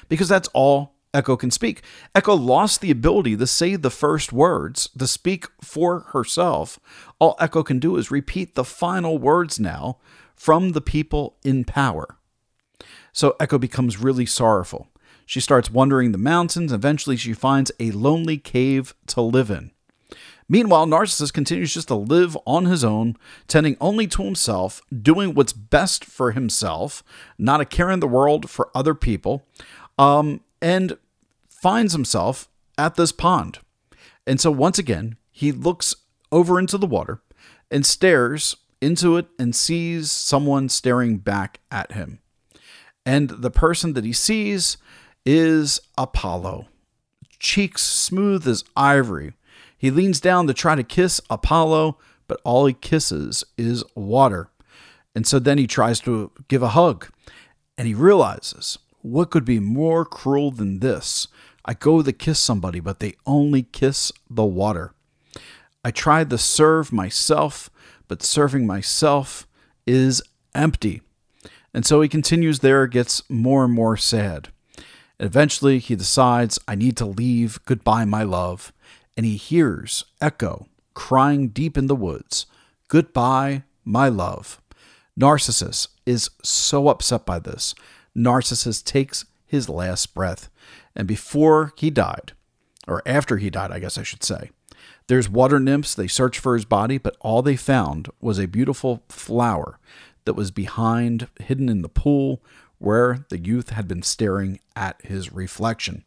Because 0.09 0.29
that's 0.29 0.49
all 0.55 0.95
Echo 1.15 1.37
can 1.37 1.51
speak. 1.51 1.83
Echo 2.15 2.35
lost 2.35 2.81
the 2.81 2.91
ability 2.91 3.37
to 3.37 3.47
say 3.47 3.77
the 3.77 3.91
first 3.91 4.33
words, 4.33 4.89
to 4.99 5.07
speak 5.07 5.47
for 5.61 6.01
herself. 6.13 6.81
All 7.19 7.37
Echo 7.39 7.63
can 7.63 7.79
do 7.79 7.97
is 7.97 8.11
repeat 8.11 8.55
the 8.55 8.65
final 8.65 9.19
words 9.19 9.61
now 9.61 9.99
from 10.35 10.73
the 10.73 10.81
people 10.81 11.37
in 11.45 11.65
power. 11.65 12.17
So 13.13 13.37
Echo 13.39 13.59
becomes 13.59 13.99
really 13.99 14.25
sorrowful. 14.25 14.89
She 15.27 15.41
starts 15.41 15.71
wandering 15.71 16.13
the 16.13 16.19
mountains. 16.19 16.73
Eventually, 16.73 17.17
she 17.17 17.35
finds 17.35 17.71
a 17.79 17.91
lonely 17.91 18.39
cave 18.39 18.95
to 19.09 19.21
live 19.21 19.51
in. 19.51 19.71
Meanwhile, 20.49 20.87
Narcissus 20.87 21.31
continues 21.31 21.73
just 21.75 21.89
to 21.89 21.95
live 21.95 22.37
on 22.47 22.67
his 22.67 22.85
own, 22.85 23.17
tending 23.49 23.77
only 23.81 24.07
to 24.09 24.23
himself, 24.23 24.83
doing 24.91 25.35
what's 25.35 25.53
best 25.53 26.05
for 26.05 26.33
himself, 26.33 27.03
not 27.39 27.61
a 27.61 27.65
care 27.65 27.91
in 27.91 28.01
the 28.01 28.09
world 28.09 28.51
for 28.51 28.71
other 28.75 28.95
people, 28.95 29.47
um, 29.99 30.41
and 30.61 30.99
finds 31.49 31.93
himself 31.93 32.49
at 32.77 32.97
this 32.97 33.13
pond. 33.13 33.59
And 34.27 34.41
so 34.41 34.51
once 34.51 34.79
again, 34.79 35.17
he 35.31 35.53
looks 35.53 35.95
over 36.31 36.59
into 36.59 36.79
the 36.79 36.87
water 36.87 37.21
and 37.71 37.87
stares 37.87 38.57
into 38.81 39.17
it 39.17 39.27
and 39.39 39.55
sees 39.55 40.11
someone 40.11 40.69
staring 40.69 41.19
back 41.19 41.61
at 41.71 41.93
him. 41.93 42.19
And 43.07 43.31
the 43.31 43.51
person 43.51 43.95
that 43.95 44.05
he 44.05 44.13
sees 44.13 44.77
is 45.25 45.81
Apollo, 45.97 46.67
cheeks 47.39 47.83
smooth 47.83 48.47
as 48.47 48.65
ivory. 48.77 49.33
He 49.83 49.91
leans 49.91 50.21
down 50.21 50.47
to 50.47 50.55
try 50.55 50.77
to 50.77 50.85
kiss 50.85 51.21
Apollo, 51.29 51.99
but 52.29 52.41
all 52.45 52.67
he 52.67 52.73
kisses 52.73 53.43
is 53.59 53.83
water. 53.97 54.49
And 55.13 55.27
so 55.27 55.41
then 55.41 55.59
he 55.59 55.67
tries 55.67 55.99
to 56.03 56.31
give 56.47 56.63
a 56.63 56.69
hug, 56.69 57.09
and 57.77 57.89
he 57.89 57.93
realizes 57.93 58.79
what 59.01 59.33
could 59.33 59.45
be 59.45 59.59
more 59.59 60.05
cruel 60.05 60.53
than 60.53 60.79
this? 60.79 61.27
I 61.65 61.75
go 61.75 62.01
to 62.01 62.13
kiss 62.13 62.39
somebody, 62.39 62.79
but 62.79 63.01
they 63.01 63.15
only 63.27 63.65
kiss 63.65 64.13
the 64.31 64.45
water. 64.45 64.95
I 65.85 65.91
tried 65.91 66.31
to 66.31 66.39
serve 66.39 66.93
myself, 66.93 67.69
but 68.07 68.23
serving 68.23 68.65
myself 68.65 69.49
is 69.85 70.23
empty. 70.55 71.03
And 71.75 71.85
so 71.85 72.01
he 72.03 72.09
continues 72.09 72.61
there, 72.61 72.87
gets 72.87 73.29
more 73.29 73.65
and 73.65 73.75
more 73.75 73.97
sad. 73.97 74.51
Eventually, 75.19 75.81
he 75.81 75.97
decides, 75.97 76.61
I 76.69 76.77
need 76.77 76.97
to 76.99 77.07
leave. 77.07 77.59
Goodbye, 77.65 78.05
my 78.05 78.23
love. 78.23 78.73
And 79.17 79.27
he 79.27 79.37
hears 79.37 80.05
Echo 80.21 80.67
crying 80.95 81.49
deep 81.49 81.77
in 81.77 81.87
the 81.87 81.97
woods, 81.97 82.47
Goodbye, 82.89 83.63
my 83.85 84.09
love. 84.09 84.61
Narcissus 85.17 85.89
is 86.07 86.31
so 86.43 86.89
upset 86.89 87.25
by 87.27 87.39
this. 87.39 87.75
Narcissus 88.15 88.83
takes 88.83 89.25
his 89.47 89.69
last 89.69 90.15
breath. 90.15 90.49
And 90.95 91.09
before 91.09 91.73
he 91.77 91.91
died, 91.91 92.33
or 92.87 93.03
after 93.07 93.39
he 93.39 93.51
died, 93.51 93.71
I 93.71 93.79
guess 93.79 93.97
I 93.97 94.03
should 94.03 94.25
say, 94.25 94.51
there's 95.07 95.29
water 95.29 95.61
nymphs. 95.61 95.95
They 95.95 96.07
search 96.07 96.39
for 96.39 96.55
his 96.55 96.65
body, 96.65 96.99
but 96.99 97.17
all 97.21 97.43
they 97.43 97.57
found 97.57 98.09
was 98.21 98.39
a 98.39 98.47
beautiful 98.47 99.03
flower 99.09 99.79
that 100.25 100.35
was 100.35 100.51
behind, 100.51 101.29
hidden 101.41 101.69
in 101.69 101.83
the 101.83 101.89
pool, 101.89 102.43
where 102.79 103.27
the 103.29 103.39
youth 103.39 103.71
had 103.71 103.89
been 103.89 104.03
staring 104.03 104.61
at 104.75 105.01
his 105.05 105.33
reflection. 105.33 106.05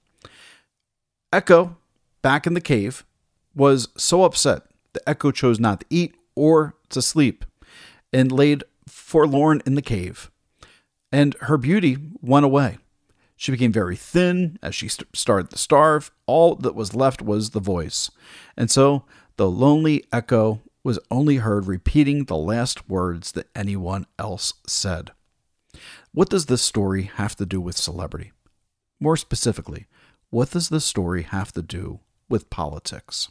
Echo, 1.32 1.78
back 2.26 2.48
in 2.48 2.56
the 2.56 2.60
cave, 2.60 3.06
was 3.54 3.90
so 3.96 4.24
upset 4.24 4.64
that 4.94 5.08
Echo 5.08 5.30
chose 5.30 5.60
not 5.60 5.82
to 5.82 5.86
eat 5.92 6.16
or 6.36 6.74
to 6.90 7.00
sleep 7.00 7.46
and 8.12 8.32
laid 8.32 8.64
forlorn 8.88 9.62
in 9.64 9.76
the 9.76 9.82
cave. 9.84 10.32
And 11.12 11.36
her 11.42 11.60
beauty 11.60 11.98
went 12.22 12.44
away. 12.44 12.80
She 13.36 13.52
became 13.52 13.72
very 13.72 13.96
thin 13.96 14.58
as 14.64 14.74
she 14.74 14.88
st- 14.88 15.16
started 15.16 15.52
to 15.52 15.60
starve. 15.60 16.10
All 16.26 16.56
that 16.56 16.74
was 16.74 16.96
left 16.96 17.22
was 17.22 17.52
the 17.52 17.60
voice. 17.60 18.10
And 18.58 18.72
so 18.72 19.06
the 19.38 19.48
lonely 19.48 20.04
echo 20.12 20.62
was 20.84 20.98
only 21.12 21.36
heard 21.36 21.68
repeating 21.68 22.26
the 22.26 22.38
last 22.38 22.90
words 22.90 23.34
that 23.34 23.50
anyone 23.56 24.08
else 24.18 24.56
said. 24.66 25.12
What 26.12 26.32
does 26.32 26.48
this 26.48 26.64
story 26.64 27.04
have 27.04 27.36
to 27.36 27.46
do 27.46 27.62
with 27.62 27.78
celebrity? 27.78 28.32
More 29.00 29.16
specifically, 29.16 29.86
what 30.32 30.50
does 30.50 30.70
this 30.70 30.86
story 30.86 31.22
have 31.22 31.52
to 31.52 31.62
do 31.62 32.00
with 32.30 32.50
politics? 32.50 33.30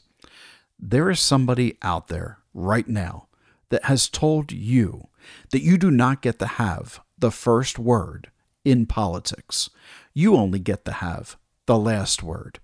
There 0.78 1.10
is 1.10 1.20
somebody 1.20 1.76
out 1.82 2.08
there 2.08 2.38
right 2.52 2.88
now 2.88 3.28
that 3.70 3.84
has 3.84 4.08
told 4.08 4.52
you 4.52 5.08
that 5.50 5.62
you 5.62 5.78
do 5.78 5.90
not 5.90 6.22
get 6.22 6.38
to 6.38 6.46
have 6.46 7.00
the 7.18 7.30
first 7.30 7.78
word 7.78 8.30
in 8.64 8.86
politics. 8.86 9.70
You 10.12 10.36
only 10.36 10.58
get 10.58 10.84
to 10.84 10.92
have 10.92 11.36
the 11.66 11.78
last 11.78 12.22
word. 12.22 12.60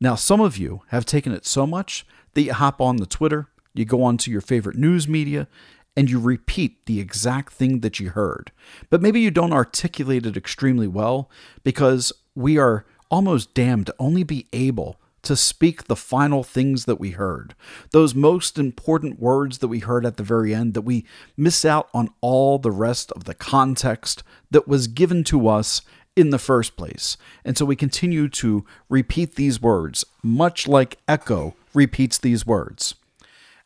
Now, 0.00 0.14
some 0.14 0.40
of 0.40 0.56
you 0.58 0.82
have 0.88 1.06
taken 1.06 1.32
it 1.32 1.46
so 1.46 1.66
much 1.66 2.06
that 2.34 2.42
you 2.42 2.52
hop 2.52 2.80
on 2.80 2.96
the 2.96 3.06
Twitter, 3.06 3.48
you 3.72 3.84
go 3.84 4.02
onto 4.02 4.30
your 4.30 4.40
favorite 4.40 4.76
news 4.76 5.08
media, 5.08 5.48
and 5.96 6.10
you 6.10 6.18
repeat 6.18 6.86
the 6.86 7.00
exact 7.00 7.52
thing 7.52 7.80
that 7.80 8.00
you 8.00 8.10
heard. 8.10 8.50
But 8.90 9.00
maybe 9.00 9.20
you 9.20 9.30
don't 9.30 9.52
articulate 9.52 10.26
it 10.26 10.36
extremely 10.36 10.88
well 10.88 11.30
because 11.62 12.12
we 12.34 12.58
are 12.58 12.84
almost 13.10 13.54
damned 13.54 13.86
to 13.86 13.94
only 13.98 14.24
be 14.24 14.48
able 14.52 15.00
to 15.24 15.36
speak 15.36 15.84
the 15.84 15.96
final 15.96 16.42
things 16.42 16.84
that 16.84 17.00
we 17.00 17.10
heard, 17.10 17.54
those 17.90 18.14
most 18.14 18.58
important 18.58 19.18
words 19.18 19.58
that 19.58 19.68
we 19.68 19.80
heard 19.80 20.06
at 20.06 20.16
the 20.16 20.22
very 20.22 20.54
end, 20.54 20.74
that 20.74 20.82
we 20.82 21.04
miss 21.36 21.64
out 21.64 21.88
on 21.92 22.08
all 22.20 22.58
the 22.58 22.70
rest 22.70 23.10
of 23.12 23.24
the 23.24 23.34
context 23.34 24.22
that 24.50 24.68
was 24.68 24.86
given 24.86 25.24
to 25.24 25.48
us 25.48 25.82
in 26.16 26.30
the 26.30 26.38
first 26.38 26.76
place. 26.76 27.16
And 27.44 27.58
so 27.58 27.64
we 27.64 27.76
continue 27.76 28.28
to 28.28 28.64
repeat 28.88 29.34
these 29.34 29.60
words, 29.60 30.04
much 30.22 30.68
like 30.68 30.98
Echo 31.08 31.54
repeats 31.72 32.18
these 32.18 32.46
words. 32.46 32.94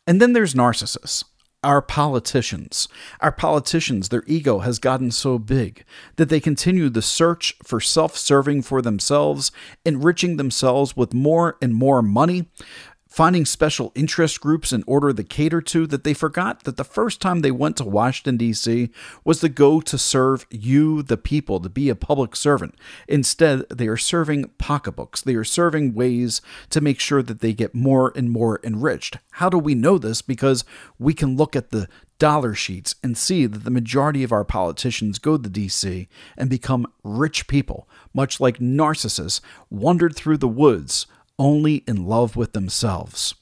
And 0.07 0.19
then 0.19 0.33
there's 0.33 0.55
Narcissus 0.55 1.23
our 1.63 1.81
politicians. 1.81 2.87
Our 3.19 3.31
politicians, 3.31 4.09
their 4.09 4.23
ego 4.27 4.59
has 4.59 4.79
gotten 4.79 5.11
so 5.11 5.37
big 5.37 5.83
that 6.15 6.29
they 6.29 6.39
continue 6.39 6.89
the 6.89 7.01
search 7.01 7.55
for 7.63 7.81
self 7.81 8.17
serving 8.17 8.61
for 8.61 8.81
themselves, 8.81 9.51
enriching 9.85 10.37
themselves 10.37 10.95
with 10.95 11.13
more 11.13 11.57
and 11.61 11.73
more 11.73 12.01
money, 12.01 12.49
finding 13.09 13.43
special 13.43 13.91
interest 13.95 14.39
groups 14.39 14.71
in 14.71 14.83
order 14.85 15.11
to 15.11 15.23
cater 15.23 15.61
to 15.61 15.87
that 15.87 16.03
they 16.03 16.13
forgot 16.13 16.63
that 16.63 16.77
the 16.77 16.83
first 16.83 17.19
time 17.19 17.39
they 17.39 17.51
went 17.51 17.75
to 17.75 17.83
Washington, 17.83 18.37
D.C. 18.37 18.89
was 19.23 19.39
to 19.39 19.49
go 19.49 19.81
to 19.81 19.97
serve 19.97 20.45
you, 20.51 21.01
the 21.01 21.17
people, 21.17 21.59
to 21.59 21.69
be 21.69 21.89
a 21.89 21.95
public 21.95 22.35
servant. 22.35 22.75
Instead, 23.07 23.67
they 23.69 23.87
are 23.87 23.97
serving 23.97 24.51
pocketbooks. 24.59 25.21
They 25.21 25.33
are 25.33 25.43
serving 25.43 25.95
ways 25.95 26.41
to 26.69 26.81
make 26.81 26.99
sure 26.99 27.23
that 27.23 27.41
they 27.41 27.51
get 27.51 27.73
more 27.73 28.13
and 28.15 28.29
more 28.29 28.59
enriched. 28.63 29.17
How 29.31 29.49
do 29.49 29.57
we 29.57 29.73
know 29.73 29.97
this? 29.97 30.21
Because 30.21 30.63
we 30.99 31.13
can 31.15 31.35
look 31.35 31.55
at 31.55 31.71
the 31.71 31.87
dollar 32.19 32.53
sheets 32.53 32.95
and 33.01 33.17
see 33.17 33.45
that 33.47 33.63
the 33.63 33.71
majority 33.71 34.23
of 34.23 34.31
our 34.31 34.43
politicians 34.43 35.17
go 35.17 35.37
to 35.37 35.49
DC 35.49 36.07
and 36.37 36.49
become 36.49 36.85
rich 37.03 37.47
people, 37.47 37.87
much 38.13 38.39
like 38.39 38.59
narcissists 38.59 39.41
wandered 39.69 40.15
through 40.15 40.37
the 40.37 40.47
woods 40.47 41.07
only 41.39 41.77
in 41.87 42.05
love 42.05 42.35
with 42.35 42.53
themselves. 42.53 43.33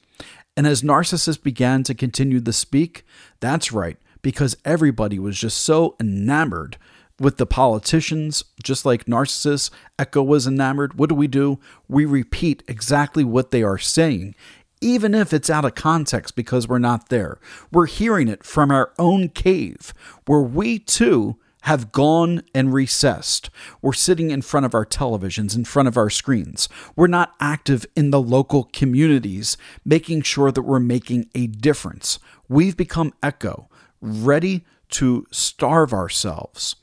And 0.56 0.66
as 0.66 0.82
Narcissus 0.82 1.36
began 1.36 1.82
to 1.84 1.94
continue 1.94 2.40
to 2.40 2.52
speak, 2.52 3.04
that's 3.40 3.70
right, 3.72 3.98
because 4.22 4.56
everybody 4.64 5.18
was 5.18 5.38
just 5.38 5.58
so 5.58 5.94
enamored 6.00 6.78
with 7.20 7.36
the 7.36 7.46
politicians, 7.46 8.44
just 8.62 8.86
like 8.86 9.08
Narcissus, 9.08 9.70
Echo 9.98 10.22
was 10.22 10.46
enamored. 10.46 10.94
What 10.94 11.08
do 11.08 11.14
we 11.14 11.26
do? 11.26 11.58
We 11.88 12.04
repeat 12.04 12.62
exactly 12.68 13.24
what 13.24 13.50
they 13.50 13.62
are 13.62 13.78
saying, 13.78 14.34
even 14.80 15.14
if 15.14 15.32
it's 15.32 15.50
out 15.50 15.64
of 15.64 15.74
context 15.74 16.36
because 16.36 16.68
we're 16.68 16.78
not 16.78 17.08
there. 17.08 17.38
We're 17.72 17.86
hearing 17.86 18.28
it 18.28 18.44
from 18.44 18.70
our 18.70 18.92
own 18.98 19.30
cave, 19.30 19.92
where 20.26 20.40
we 20.40 20.78
too 20.78 21.36
have 21.68 21.92
gone 21.92 22.42
and 22.54 22.72
recessed. 22.72 23.50
We're 23.82 23.92
sitting 23.92 24.30
in 24.30 24.40
front 24.40 24.64
of 24.64 24.74
our 24.74 24.86
televisions, 24.86 25.54
in 25.54 25.66
front 25.66 25.86
of 25.86 25.98
our 25.98 26.08
screens. 26.08 26.66
We're 26.96 27.08
not 27.08 27.34
active 27.40 27.84
in 27.94 28.10
the 28.10 28.22
local 28.22 28.70
communities, 28.72 29.58
making 29.84 30.22
sure 30.22 30.50
that 30.50 30.62
we're 30.62 30.80
making 30.80 31.28
a 31.34 31.46
difference. 31.46 32.18
We've 32.48 32.74
become 32.74 33.12
Echo, 33.22 33.68
ready 34.00 34.64
to 34.92 35.26
starve 35.30 35.92
ourselves, 35.92 36.76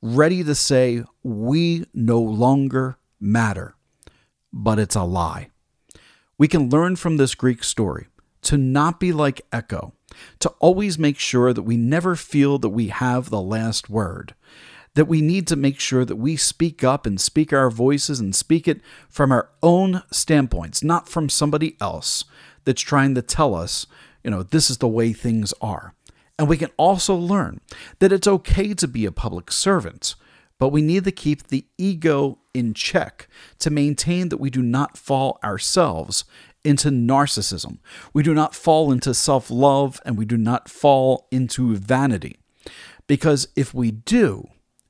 ready 0.00 0.42
to 0.42 0.54
say, 0.54 1.04
we 1.22 1.84
no 1.92 2.18
longer 2.18 2.96
matter. 3.20 3.74
But 4.54 4.78
it's 4.78 4.96
a 4.96 5.02
lie. 5.02 5.50
We 6.38 6.48
can 6.48 6.70
learn 6.70 6.96
from 6.96 7.18
this 7.18 7.34
Greek 7.34 7.62
story 7.62 8.06
to 8.40 8.56
not 8.56 8.98
be 8.98 9.12
like 9.12 9.42
Echo, 9.52 9.92
to 10.40 10.50
always 10.58 10.98
make 10.98 11.18
sure 11.18 11.52
that 11.52 11.62
we 11.62 11.76
never 11.76 12.16
feel 12.16 12.58
that 12.58 12.68
we 12.70 12.88
have 12.88 13.30
the 13.30 13.40
last 13.40 13.90
word, 13.90 14.34
that 14.94 15.06
we 15.06 15.20
need 15.20 15.46
to 15.46 15.56
make 15.56 15.78
sure 15.78 16.04
that 16.04 16.16
we 16.16 16.36
speak 16.36 16.82
up 16.82 17.06
and 17.06 17.20
speak 17.20 17.52
our 17.52 17.70
voices 17.70 18.20
and 18.20 18.34
speak 18.34 18.66
it 18.66 18.80
from 19.08 19.32
our 19.32 19.50
own 19.62 20.02
standpoints, 20.10 20.82
not 20.82 21.08
from 21.08 21.28
somebody 21.28 21.76
else 21.80 22.24
that's 22.64 22.82
trying 22.82 23.14
to 23.14 23.22
tell 23.22 23.54
us, 23.54 23.86
you 24.24 24.30
know, 24.30 24.42
this 24.42 24.70
is 24.70 24.78
the 24.78 24.88
way 24.88 25.12
things 25.12 25.54
are. 25.60 25.94
And 26.38 26.48
we 26.48 26.56
can 26.56 26.70
also 26.76 27.14
learn 27.14 27.60
that 27.98 28.12
it's 28.12 28.26
okay 28.26 28.72
to 28.74 28.88
be 28.88 29.04
a 29.04 29.12
public 29.12 29.52
servant, 29.52 30.14
but 30.58 30.70
we 30.70 30.82
need 30.82 31.04
to 31.04 31.12
keep 31.12 31.48
the 31.48 31.66
ego 31.78 32.38
in 32.54 32.74
check 32.74 33.28
to 33.58 33.70
maintain 33.70 34.28
that 34.30 34.40
we 34.40 34.50
do 34.50 34.62
not 34.62 34.98
fall 34.98 35.38
ourselves 35.44 36.24
into 36.64 36.88
narcissism. 36.88 37.78
We 38.12 38.22
do 38.22 38.34
not 38.34 38.54
fall 38.54 38.92
into 38.92 39.14
self 39.14 39.50
love 39.50 40.00
and 40.04 40.16
we 40.16 40.24
do 40.24 40.36
not 40.36 40.68
fall 40.68 41.26
into 41.30 41.76
vanity. 41.76 42.38
Because 43.06 43.48
if 43.56 43.74
we 43.74 43.90
do, 43.90 44.48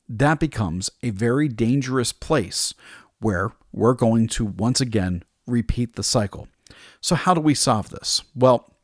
that 0.09 0.41
becomes 0.41 0.91
a 1.03 1.11
very 1.11 1.49
dangerous 1.49 2.13
place 2.13 2.75
where 3.21 3.53
we're 3.73 3.95
going 3.95 4.27
to 4.29 4.45
once 4.45 4.81
again 4.81 5.23
repeat 5.47 5.97
the 5.97 6.03
cycle. 6.03 6.49
So, 7.01 7.15
how 7.15 7.35
do 7.35 7.41
we 7.41 7.55
solve 7.55 7.91
this? 7.91 8.23
Well, 8.35 8.75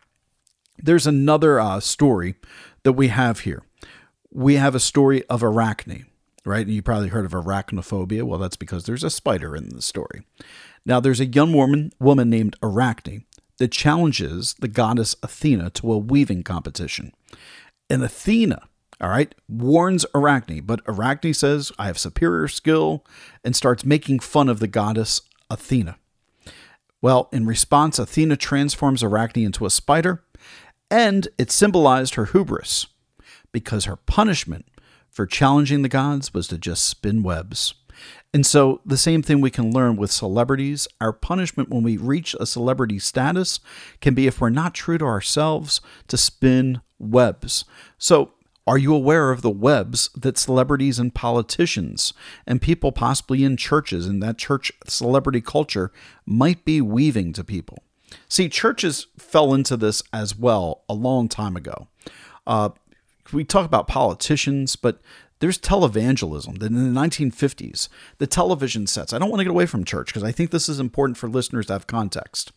there's 0.79 1.07
another 1.07 1.59
uh, 1.59 1.81
story 1.81 2.37
that 2.83 2.93
we 2.93 3.09
have 3.09 3.41
here. 3.41 3.63
We 4.31 4.57
have 4.57 4.75
a 4.75 4.81
story 4.81 5.25
of 5.29 5.43
Arachne 5.43 6.07
right? 6.47 6.65
And 6.65 6.75
you 6.75 6.81
probably 6.81 7.09
heard 7.09 7.27
of 7.27 7.33
arachnophobia. 7.33 8.23
Well, 8.23 8.39
that's 8.39 8.57
because 8.57 8.85
there's 8.85 9.05
a 9.05 9.11
spider 9.11 9.55
in 9.55 9.71
the 9.71 9.83
story. 9.83 10.23
Now, 10.87 11.01
there's 11.01 11.21
a 11.21 11.27
young 11.27 11.53
woman, 11.53 11.93
woman 11.99 12.31
named 12.31 12.57
Arachne 12.63 13.25
that 13.59 13.73
challenges 13.73 14.55
the 14.61 14.69
goddess 14.69 15.17
Athena 15.21 15.71
to 15.71 15.93
a 15.93 15.99
weaving 15.99 16.45
competition. 16.45 17.13
And 17.91 18.05
Athena, 18.05 18.63
all 19.01 19.11
right, 19.11 19.35
warns 19.49 20.07
Arachne, 20.15 20.61
but 20.65 20.81
Arachne 20.87 21.35
says, 21.35 21.73
I 21.77 21.89
have 21.89 21.99
superior 21.99 22.47
skill, 22.47 23.05
and 23.45 23.57
starts 23.57 23.85
making 23.85 24.21
fun 24.21 24.49
of 24.49 24.61
the 24.61 24.69
goddess 24.69 25.23
Athena. 25.51 25.99
Well, 27.03 27.29
in 27.33 27.47
response, 27.47 27.99
Athena 27.99 28.37
transforms 28.37 29.03
Arachne 29.03 29.45
into 29.45 29.67
a 29.67 29.71
spider, 29.71 30.23
and 30.89 31.27
it 31.37 31.51
symbolized 31.51 32.15
her 32.15 32.27
hubris 32.27 32.87
because 33.51 33.87
her 33.87 33.97
punishment 33.97 34.67
for 35.11 35.27
challenging 35.27 35.83
the 35.83 35.89
gods 35.89 36.33
was 36.33 36.47
to 36.49 36.59
just 36.59 36.85
spin 36.85 37.25
webs. 37.25 37.75
And 38.35 38.45
so, 38.45 38.81
the 38.85 38.99
same 38.99 39.23
thing 39.23 39.41
we 39.41 39.51
can 39.51 39.73
learn 39.73 39.97
with 39.97 40.11
celebrities. 40.11 40.87
Our 41.01 41.13
punishment 41.13 41.71
when 41.71 41.83
we 41.83 41.97
reach 41.97 42.35
a 42.39 42.47
celebrity 42.47 42.99
status 42.99 43.61
can 44.01 44.15
be 44.15 44.27
if 44.27 44.41
we're 44.41 44.51
not 44.51 44.75
true 44.75 44.99
to 44.99 45.05
ourselves 45.05 45.81
to 46.09 46.17
spin 46.17 46.81
webs. 46.99 47.65
So, 47.99 48.33
are 48.67 48.79
you 48.79 48.93
aware 48.93 49.31
of 49.31 49.43
the 49.43 49.51
webs 49.51 50.11
that 50.17 50.37
celebrities 50.37 50.99
and 50.99 51.15
politicians 51.15 52.13
and 52.47 52.61
people 52.61 52.91
possibly 52.91 53.45
in 53.45 53.57
churches 53.57 54.07
and 54.07 54.21
that 54.23 54.39
church 54.39 54.73
celebrity 54.89 55.41
culture 55.41 55.93
might 56.27 56.65
be 56.65 56.81
weaving 56.81 57.33
to 57.35 57.45
people? 57.45 57.85
See, 58.29 58.49
churches 58.49 59.07
fell 59.17 59.55
into 59.55 59.77
this 59.77 60.03
as 60.13 60.37
well 60.37 60.83
a 60.89 60.95
long 60.95 61.29
time 61.29 61.57
ago. 61.57 61.87
Uh, 62.45 62.71
we 63.33 63.45
talk 63.45 63.67
about 63.67 63.89
politicians, 63.89 64.77
but 64.77 65.01
there's 65.39 65.59
televangelism 65.59 66.59
that 66.59 66.73
in 66.73 66.95
the 66.95 67.01
1950s, 67.01 67.89
the 68.19 68.27
television 68.27 68.87
sets, 68.87 69.13
I 69.13 69.19
don't 69.19 69.31
want 69.31 69.41
to 69.41 69.45
get 69.45 69.51
away 69.51 69.67
from 69.67 69.85
church 69.85 70.09
because 70.09 70.25
I 70.25 70.33
think 70.33 70.51
this 70.51 70.69
is 70.69 70.81
important 70.81 71.19
for 71.19 71.29
listeners 71.29 71.67
to 71.67 71.75
have 71.75 71.87
context. 71.87 72.53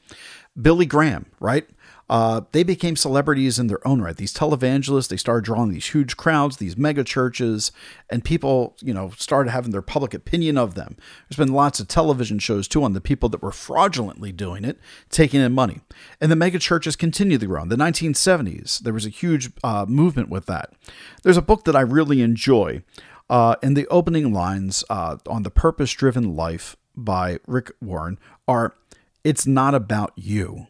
Billy 0.60 0.86
Graham, 0.86 1.26
right? 1.40 1.70
Uh, 2.10 2.42
they 2.52 2.64
became 2.64 2.96
celebrities 2.96 3.60
in 3.60 3.68
their 3.68 3.86
own 3.88 4.02
right. 4.02 4.18
These 4.18 4.34
televangelists, 4.34 5.10
they 5.10 5.18
started 5.18 5.46
drawing 5.46 5.70
these 5.70 5.88
huge 5.88 6.18
crowds, 6.18 6.58
these 6.58 6.76
mega 6.76 7.04
churches, 7.04 7.72
and 8.10 8.24
people, 8.24 8.76
you 8.82 8.94
know, 8.94 9.12
started 9.18 9.52
having 9.52 9.72
their 9.72 9.84
public 9.84 10.14
opinion 10.16 10.58
of 10.58 10.74
them. 10.74 10.98
There's 11.28 11.38
been 11.38 11.54
lots 11.54 11.80
of 11.80 11.88
television 11.88 12.40
shows 12.40 12.68
too 12.68 12.84
on 12.84 12.94
the 12.94 13.02
people 13.02 13.30
that 13.30 13.44
were 13.44 13.52
fraudulently 13.52 14.32
doing 14.32 14.66
it, 14.66 14.80
taking 15.10 15.40
in 15.40 15.54
money. 15.54 15.82
And 16.20 16.32
the 16.32 16.36
mega 16.36 16.58
churches 16.58 16.96
continued 16.96 17.42
to 17.42 17.48
grow. 17.48 17.62
In 17.62 17.70
the 17.70 17.76
1970s, 17.76 18.80
there 18.80 18.94
was 18.94 19.06
a 19.06 19.10
huge 19.10 19.52
uh, 19.64 19.86
movement 19.88 20.30
with 20.30 20.48
that. 20.48 20.74
There's 21.24 21.38
a 21.38 21.44
book 21.44 21.66
that 21.66 21.76
I 21.76 21.82
really 21.82 22.22
enjoy. 22.22 22.82
Uh, 23.30 23.56
and 23.62 23.78
the 23.78 23.88
opening 23.90 24.34
lines 24.34 24.84
uh, 24.90 25.18
on 25.28 25.44
the 25.44 25.52
purpose 25.52 25.92
driven 25.92 26.36
life 26.36 26.76
by 26.96 27.38
Rick 27.46 27.72
Warren 27.80 28.18
are 28.48 28.76
It's 29.24 29.46
not 29.46 29.76
about 29.76 30.14
you. 30.16 30.68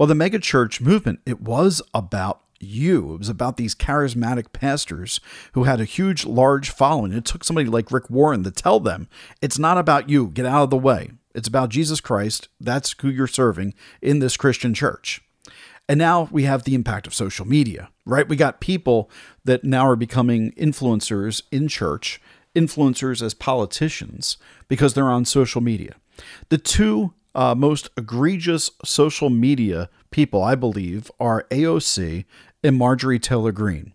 Well, 0.00 0.06
the 0.06 0.14
megachurch 0.14 0.80
movement, 0.80 1.20
it 1.26 1.42
was 1.42 1.82
about 1.92 2.40
you. 2.58 3.12
It 3.12 3.18
was 3.18 3.28
about 3.28 3.58
these 3.58 3.74
charismatic 3.74 4.50
pastors 4.54 5.20
who 5.52 5.64
had 5.64 5.78
a 5.78 5.84
huge, 5.84 6.24
large 6.24 6.70
following. 6.70 7.12
It 7.12 7.26
took 7.26 7.44
somebody 7.44 7.68
like 7.68 7.92
Rick 7.92 8.08
Warren 8.08 8.42
to 8.44 8.50
tell 8.50 8.80
them 8.80 9.10
it's 9.42 9.58
not 9.58 9.76
about 9.76 10.08
you, 10.08 10.28
get 10.28 10.46
out 10.46 10.62
of 10.62 10.70
the 10.70 10.78
way. 10.78 11.10
It's 11.34 11.48
about 11.48 11.68
Jesus 11.68 12.00
Christ. 12.00 12.48
That's 12.58 12.94
who 12.98 13.10
you're 13.10 13.26
serving 13.26 13.74
in 14.00 14.20
this 14.20 14.38
Christian 14.38 14.72
church. 14.72 15.20
And 15.86 15.98
now 15.98 16.30
we 16.32 16.44
have 16.44 16.64
the 16.64 16.74
impact 16.74 17.06
of 17.06 17.12
social 17.12 17.46
media, 17.46 17.90
right? 18.06 18.26
We 18.26 18.36
got 18.36 18.58
people 18.58 19.10
that 19.44 19.64
now 19.64 19.86
are 19.86 19.96
becoming 19.96 20.52
influencers 20.52 21.42
in 21.52 21.68
church, 21.68 22.22
influencers 22.56 23.20
as 23.20 23.34
politicians 23.34 24.38
because 24.66 24.94
they're 24.94 25.10
on 25.10 25.26
social 25.26 25.60
media. 25.60 25.96
The 26.48 26.56
two 26.56 27.12
uh, 27.34 27.54
most 27.54 27.90
egregious 27.96 28.70
social 28.84 29.30
media 29.30 29.88
people, 30.10 30.42
I 30.42 30.54
believe, 30.54 31.10
are 31.20 31.46
AOC 31.50 32.24
and 32.62 32.76
Marjorie 32.76 33.18
Taylor 33.18 33.52
Greene. 33.52 33.92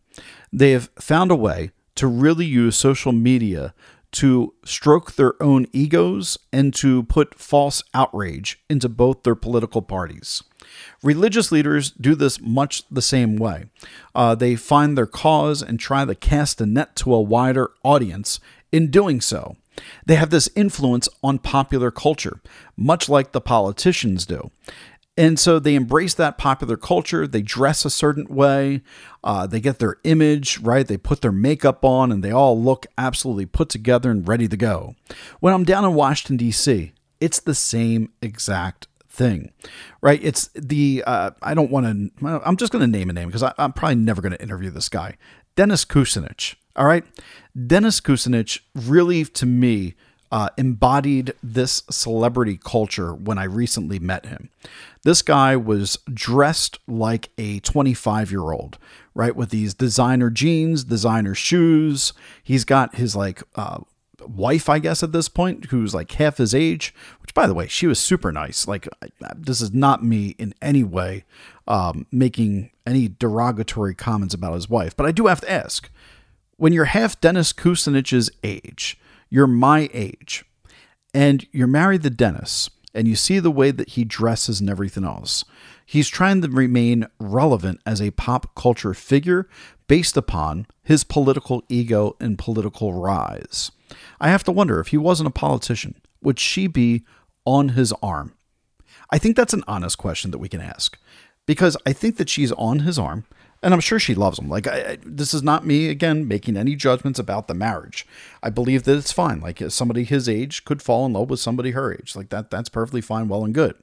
They 0.51 0.71
have 0.71 0.89
found 0.99 1.31
a 1.31 1.35
way 1.35 1.71
to 1.95 2.07
really 2.07 2.45
use 2.45 2.75
social 2.75 3.11
media 3.11 3.73
to 4.15 4.53
stroke 4.63 5.15
their 5.15 5.41
own 5.43 5.67
egos 5.73 6.37
and 6.53 6.73
to 6.73 7.03
put 7.03 7.37
false 7.37 7.83
outrage 7.93 8.63
into 8.69 8.87
both 8.87 9.23
their 9.23 9.35
political 9.35 9.81
parties. 9.81 10.41
Religious 11.03 11.51
leaders 11.51 11.91
do 11.91 12.15
this 12.15 12.39
much 12.39 12.87
the 12.89 13.01
same 13.01 13.35
way. 13.35 13.65
Uh, 14.13 14.33
they 14.33 14.55
find 14.55 14.97
their 14.97 15.05
cause 15.05 15.61
and 15.61 15.79
try 15.79 16.05
to 16.05 16.15
cast 16.15 16.61
a 16.61 16.65
net 16.65 16.95
to 16.95 17.13
a 17.13 17.21
wider 17.21 17.71
audience 17.83 18.39
in 18.71 18.89
doing 18.89 19.19
so. 19.19 19.57
They 20.05 20.15
have 20.15 20.29
this 20.29 20.49
influence 20.55 21.09
on 21.23 21.39
popular 21.39 21.91
culture, 21.91 22.41
much 22.77 23.09
like 23.09 23.31
the 23.31 23.41
politicians 23.41 24.25
do. 24.25 24.51
And 25.17 25.39
so 25.39 25.59
they 25.59 25.75
embrace 25.75 26.13
that 26.15 26.37
popular 26.37 26.75
culture. 26.75 27.25
They 27.25 27.41
dress 27.41 27.85
a 27.85 27.89
certain 27.89 28.25
way. 28.27 28.81
Uh, 29.23 29.47
they 29.47 29.61
get 29.61 29.79
their 29.79 29.97
image, 30.03 30.59
right? 30.59 30.85
They 30.85 30.97
put 30.97 31.21
their 31.21 31.31
makeup 31.31 31.85
on 31.85 32.11
and 32.11 32.23
they 32.23 32.31
all 32.31 32.61
look 32.61 32.85
absolutely 32.97 33.45
put 33.45 33.69
together 33.69 34.11
and 34.11 34.27
ready 34.27 34.47
to 34.47 34.57
go. 34.57 34.95
When 35.39 35.53
I'm 35.53 35.63
down 35.63 35.85
in 35.85 35.93
Washington, 35.93 36.37
D.C., 36.37 36.91
it's 37.21 37.39
the 37.39 37.55
same 37.55 38.11
exact 38.21 38.87
thing, 39.07 39.53
right? 40.01 40.19
It's 40.21 40.49
the, 40.53 41.01
uh, 41.07 41.31
I 41.41 41.53
don't 41.53 41.71
want 41.71 41.85
to, 42.19 42.41
I'm 42.45 42.57
just 42.57 42.73
going 42.73 42.81
to 42.81 42.97
name 42.97 43.09
a 43.09 43.13
name 43.13 43.29
because 43.29 43.49
I'm 43.57 43.71
probably 43.71 43.95
never 43.95 44.21
going 44.21 44.33
to 44.33 44.41
interview 44.41 44.69
this 44.69 44.89
guy. 44.89 45.15
Dennis 45.55 45.85
Kucinich. 45.85 46.55
All 46.75 46.85
right. 46.85 47.03
Dennis 47.67 48.01
Kucinich 48.01 48.59
really, 48.73 49.23
to 49.25 49.45
me, 49.45 49.95
uh, 50.31 50.49
embodied 50.57 51.33
this 51.41 51.83
celebrity 51.89 52.59
culture 52.61 53.13
when 53.13 53.37
I 53.37 53.45
recently 53.45 53.99
met 53.99 54.25
him. 54.25 54.49
This 55.03 55.21
guy 55.21 55.55
was 55.55 55.99
dressed 56.13 56.79
like 56.87 57.29
a 57.37 57.59
25 57.59 58.31
year 58.31 58.51
old, 58.51 58.77
right? 59.13 59.35
With 59.35 59.51
these 59.51 59.73
designer 59.73 60.29
jeans, 60.29 60.83
designer 60.83 61.35
shoes. 61.35 62.11
He's 62.43 62.65
got 62.65 62.95
his 62.95 63.15
like 63.15 63.43
uh, 63.55 63.79
wife, 64.27 64.67
I 64.67 64.79
guess, 64.79 65.03
at 65.03 65.11
this 65.11 65.29
point, 65.29 65.65
who's 65.65 65.93
like 65.93 66.11
half 66.11 66.37
his 66.37 66.53
age, 66.53 66.93
which, 67.21 67.33
by 67.33 67.47
the 67.47 67.53
way, 67.53 67.67
she 67.67 67.87
was 67.87 67.99
super 67.99 68.31
nice. 68.31 68.67
Like, 68.67 68.87
this 69.35 69.61
is 69.61 69.73
not 69.73 70.03
me 70.03 70.35
in 70.37 70.53
any 70.61 70.83
way 70.83 71.23
um, 71.67 72.07
making 72.11 72.71
any 72.85 73.07
derogatory 73.07 73.95
comments 73.95 74.33
about 74.33 74.53
his 74.53 74.69
wife, 74.69 74.95
but 74.95 75.05
I 75.05 75.11
do 75.11 75.27
have 75.27 75.41
to 75.41 75.51
ask 75.51 75.89
when 76.57 76.73
you're 76.73 76.85
half 76.85 77.19
Dennis 77.19 77.53
Kucinich's 77.53 78.29
age, 78.43 78.97
you're 79.29 79.47
my 79.47 79.89
age, 79.93 80.45
and 81.13 81.45
you're 81.51 81.67
married 81.67 82.03
to 82.03 82.09
Dennis, 82.09 82.69
and 82.93 83.07
you 83.07 83.15
see 83.15 83.39
the 83.39 83.51
way 83.51 83.71
that 83.71 83.89
he 83.89 84.03
dresses 84.03 84.61
and 84.61 84.69
everything 84.69 85.03
else, 85.03 85.43
he's 85.85 86.07
trying 86.07 86.41
to 86.41 86.49
remain 86.49 87.07
relevant 87.19 87.81
as 87.85 88.01
a 88.01 88.11
pop 88.11 88.55
culture 88.55 88.93
figure 88.93 89.47
based 89.87 90.17
upon 90.17 90.65
his 90.83 91.03
political 91.03 91.63
ego 91.69 92.15
and 92.19 92.39
political 92.39 92.93
rise. 92.93 93.71
I 94.19 94.29
have 94.29 94.43
to 94.45 94.51
wonder 94.51 94.79
if 94.79 94.87
he 94.87 94.97
wasn't 94.97 95.27
a 95.27 95.31
politician, 95.31 95.95
would 96.21 96.39
she 96.39 96.67
be 96.67 97.03
on 97.45 97.69
his 97.69 97.93
arm? 98.01 98.33
I 99.11 99.17
think 99.19 99.35
that's 99.35 99.53
an 99.53 99.63
honest 99.67 99.97
question 99.97 100.31
that 100.31 100.39
we 100.39 100.49
can 100.49 100.61
ask 100.61 100.97
because 101.45 101.77
I 101.85 101.93
think 101.93 102.17
that 102.17 102.29
she's 102.29 102.51
on 102.53 102.79
his 102.79 102.97
arm 102.97 103.25
and 103.63 103.73
I'm 103.73 103.79
sure 103.79 103.99
she 103.99 104.15
loves 104.15 104.39
him. 104.39 104.49
Like, 104.49 104.67
I, 104.67 104.91
I, 104.91 104.97
this 105.03 105.33
is 105.33 105.43
not 105.43 105.65
me, 105.65 105.89
again, 105.89 106.27
making 106.27 106.57
any 106.57 106.75
judgments 106.75 107.19
about 107.19 107.47
the 107.47 107.53
marriage. 107.53 108.05
I 108.43 108.49
believe 108.49 108.83
that 108.83 108.97
it's 108.97 109.11
fine. 109.11 109.41
Like, 109.41 109.61
somebody 109.69 110.03
his 110.03 110.29
age 110.29 110.65
could 110.65 110.81
fall 110.81 111.05
in 111.05 111.13
love 111.13 111.29
with 111.29 111.39
somebody 111.39 111.71
her 111.71 111.93
age. 111.93 112.15
Like, 112.15 112.29
that, 112.29 112.51
that's 112.51 112.69
perfectly 112.69 113.01
fine, 113.01 113.27
well 113.27 113.43
and 113.43 113.53
good. 113.53 113.75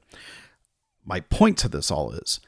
My 1.05 1.19
point 1.19 1.57
to 1.59 1.67
this 1.67 1.91
all 1.91 2.11
is 2.11 2.39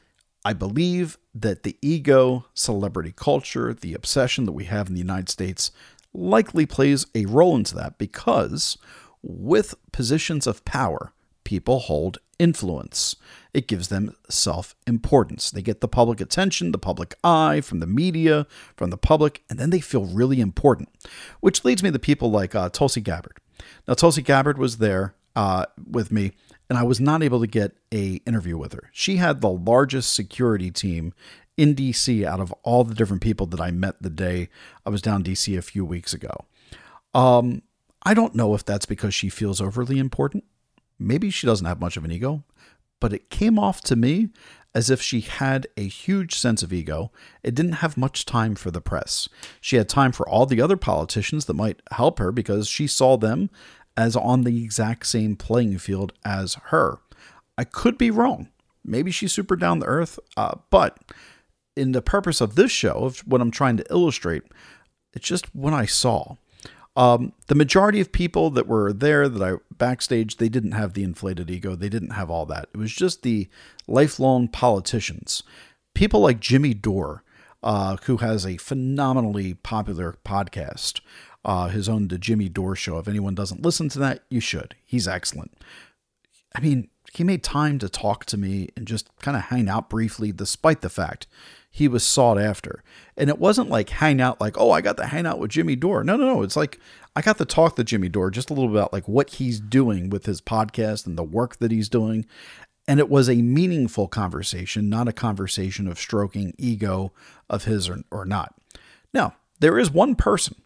I 0.44 0.52
believe 0.52 1.18
that 1.34 1.64
the 1.64 1.76
ego, 1.82 2.46
celebrity 2.54 3.12
culture, 3.14 3.74
the 3.74 3.94
obsession 3.94 4.44
that 4.44 4.52
we 4.52 4.64
have 4.64 4.88
in 4.88 4.94
the 4.94 5.00
United 5.00 5.28
States 5.28 5.72
likely 6.14 6.64
plays 6.66 7.04
a 7.14 7.26
role 7.26 7.56
into 7.56 7.74
that 7.74 7.98
because 7.98 8.78
with 9.22 9.74
positions 9.92 10.46
of 10.46 10.64
power, 10.64 11.12
people 11.44 11.80
hold 11.80 12.18
influence. 12.38 13.16
It 13.56 13.68
gives 13.68 13.88
them 13.88 14.14
self 14.28 14.76
importance. 14.86 15.50
They 15.50 15.62
get 15.62 15.80
the 15.80 15.88
public 15.88 16.20
attention, 16.20 16.72
the 16.72 16.78
public 16.78 17.14
eye 17.24 17.62
from 17.62 17.80
the 17.80 17.86
media, 17.86 18.46
from 18.76 18.90
the 18.90 18.98
public, 18.98 19.44
and 19.48 19.58
then 19.58 19.70
they 19.70 19.80
feel 19.80 20.04
really 20.04 20.42
important. 20.42 20.90
Which 21.40 21.64
leads 21.64 21.82
me 21.82 21.90
to 21.90 21.98
people 21.98 22.30
like 22.30 22.54
uh, 22.54 22.68
Tulsi 22.68 23.00
Gabbard. 23.00 23.38
Now, 23.88 23.94
Tulsi 23.94 24.20
Gabbard 24.20 24.58
was 24.58 24.76
there 24.76 25.14
uh, 25.34 25.64
with 25.90 26.12
me, 26.12 26.32
and 26.68 26.78
I 26.78 26.82
was 26.82 27.00
not 27.00 27.22
able 27.22 27.40
to 27.40 27.46
get 27.46 27.74
a 27.90 28.16
interview 28.26 28.58
with 28.58 28.74
her. 28.74 28.90
She 28.92 29.16
had 29.16 29.40
the 29.40 29.48
largest 29.48 30.14
security 30.14 30.70
team 30.70 31.14
in 31.56 31.74
DC 31.74 32.26
out 32.26 32.40
of 32.40 32.52
all 32.62 32.84
the 32.84 32.94
different 32.94 33.22
people 33.22 33.46
that 33.46 33.60
I 33.60 33.70
met 33.70 34.02
the 34.02 34.10
day 34.10 34.50
I 34.84 34.90
was 34.90 35.00
down 35.00 35.24
DC 35.24 35.56
a 35.56 35.62
few 35.62 35.86
weeks 35.86 36.12
ago. 36.12 36.44
Um, 37.14 37.62
I 38.02 38.12
don't 38.12 38.34
know 38.34 38.54
if 38.54 38.66
that's 38.66 38.84
because 38.84 39.14
she 39.14 39.30
feels 39.30 39.62
overly 39.62 39.98
important 39.98 40.44
Maybe 40.98 41.30
she 41.30 41.46
doesn't 41.46 41.66
have 41.66 41.80
much 41.80 41.96
of 41.96 42.04
an 42.04 42.12
ego, 42.12 42.42
but 43.00 43.12
it 43.12 43.30
came 43.30 43.58
off 43.58 43.80
to 43.82 43.96
me 43.96 44.30
as 44.74 44.90
if 44.90 45.00
she 45.00 45.20
had 45.22 45.66
a 45.78 45.88
huge 45.88 46.34
sense 46.34 46.62
of 46.62 46.72
ego. 46.72 47.10
It 47.42 47.54
didn't 47.54 47.80
have 47.80 47.96
much 47.96 48.26
time 48.26 48.54
for 48.54 48.70
the 48.70 48.82
press. 48.82 49.26
She 49.60 49.76
had 49.76 49.88
time 49.88 50.12
for 50.12 50.28
all 50.28 50.44
the 50.44 50.60
other 50.60 50.76
politicians 50.76 51.46
that 51.46 51.54
might 51.54 51.80
help 51.92 52.18
her 52.18 52.30
because 52.30 52.68
she 52.68 52.86
saw 52.86 53.16
them 53.16 53.48
as 53.96 54.16
on 54.16 54.42
the 54.42 54.62
exact 54.62 55.06
same 55.06 55.34
playing 55.34 55.78
field 55.78 56.12
as 56.24 56.54
her. 56.66 56.98
I 57.56 57.64
could 57.64 57.96
be 57.96 58.10
wrong. 58.10 58.50
Maybe 58.84 59.10
she's 59.10 59.32
super 59.32 59.56
down 59.56 59.80
to 59.80 59.86
earth, 59.86 60.18
uh, 60.36 60.56
but 60.70 60.98
in 61.74 61.92
the 61.92 62.02
purpose 62.02 62.40
of 62.40 62.54
this 62.54 62.70
show, 62.70 63.04
of 63.04 63.20
what 63.20 63.40
I'm 63.40 63.50
trying 63.50 63.78
to 63.78 63.90
illustrate, 63.90 64.42
it's 65.14 65.26
just 65.26 65.54
what 65.54 65.72
I 65.72 65.86
saw. 65.86 66.36
Um, 66.96 67.32
the 67.48 67.54
majority 67.54 68.00
of 68.00 68.10
people 68.10 68.50
that 68.50 68.66
were 68.66 68.92
there 68.92 69.28
that 69.28 69.42
I 69.42 69.58
backstage, 69.76 70.38
they 70.38 70.48
didn't 70.48 70.72
have 70.72 70.94
the 70.94 71.04
inflated 71.04 71.50
ego. 71.50 71.76
They 71.76 71.90
didn't 71.90 72.10
have 72.10 72.30
all 72.30 72.46
that. 72.46 72.68
It 72.72 72.78
was 72.78 72.92
just 72.92 73.22
the 73.22 73.48
lifelong 73.86 74.48
politicians. 74.48 75.42
People 75.94 76.20
like 76.20 76.40
Jimmy 76.40 76.72
Dore, 76.72 77.22
uh, 77.62 77.96
who 78.04 78.18
has 78.18 78.46
a 78.46 78.56
phenomenally 78.56 79.54
popular 79.54 80.16
podcast, 80.24 81.00
uh, 81.44 81.68
his 81.68 81.88
own 81.88 82.08
The 82.08 82.18
Jimmy 82.18 82.48
Dore 82.48 82.76
Show. 82.76 82.98
If 82.98 83.08
anyone 83.08 83.34
doesn't 83.34 83.62
listen 83.62 83.88
to 83.90 83.98
that, 84.00 84.24
you 84.30 84.40
should. 84.40 84.74
He's 84.84 85.06
excellent. 85.06 85.52
I 86.54 86.60
mean, 86.60 86.88
he 87.16 87.24
made 87.24 87.42
time 87.42 87.78
to 87.78 87.88
talk 87.88 88.24
to 88.26 88.36
me 88.36 88.68
and 88.76 88.86
just 88.86 89.08
kind 89.20 89.36
of 89.36 89.44
hang 89.44 89.68
out 89.68 89.88
briefly, 89.88 90.32
despite 90.32 90.80
the 90.80 90.90
fact 90.90 91.26
he 91.70 91.88
was 91.88 92.06
sought 92.06 92.38
after. 92.38 92.82
And 93.16 93.28
it 93.28 93.38
wasn't 93.38 93.68
like 93.68 93.90
hang 93.90 94.20
out 94.20 94.40
like, 94.40 94.58
oh, 94.58 94.70
I 94.70 94.80
got 94.80 94.96
to 94.96 95.06
hang 95.06 95.26
out 95.26 95.38
with 95.38 95.50
Jimmy 95.50 95.76
Dore. 95.76 96.02
No, 96.02 96.16
no, 96.16 96.26
no. 96.26 96.42
It's 96.42 96.56
like 96.56 96.80
I 97.14 97.20
got 97.20 97.38
to 97.38 97.44
talk 97.44 97.76
to 97.76 97.84
Jimmy 97.84 98.08
Dore 98.08 98.30
just 98.30 98.50
a 98.50 98.54
little 98.54 98.68
bit 98.68 98.78
about 98.78 98.92
like 98.92 99.06
what 99.08 99.30
he's 99.34 99.60
doing 99.60 100.10
with 100.10 100.26
his 100.26 100.40
podcast 100.40 101.06
and 101.06 101.18
the 101.18 101.22
work 101.22 101.58
that 101.58 101.70
he's 101.70 101.88
doing. 101.88 102.26
And 102.88 103.00
it 103.00 103.08
was 103.08 103.28
a 103.28 103.42
meaningful 103.42 104.08
conversation, 104.08 104.88
not 104.88 105.08
a 105.08 105.12
conversation 105.12 105.88
of 105.88 105.98
stroking 105.98 106.54
ego 106.56 107.12
of 107.50 107.64
his 107.64 107.88
or, 107.88 108.04
or 108.10 108.24
not. 108.24 108.54
Now, 109.12 109.34
there 109.60 109.78
is 109.78 109.90
one 109.90 110.14
person 110.14 110.56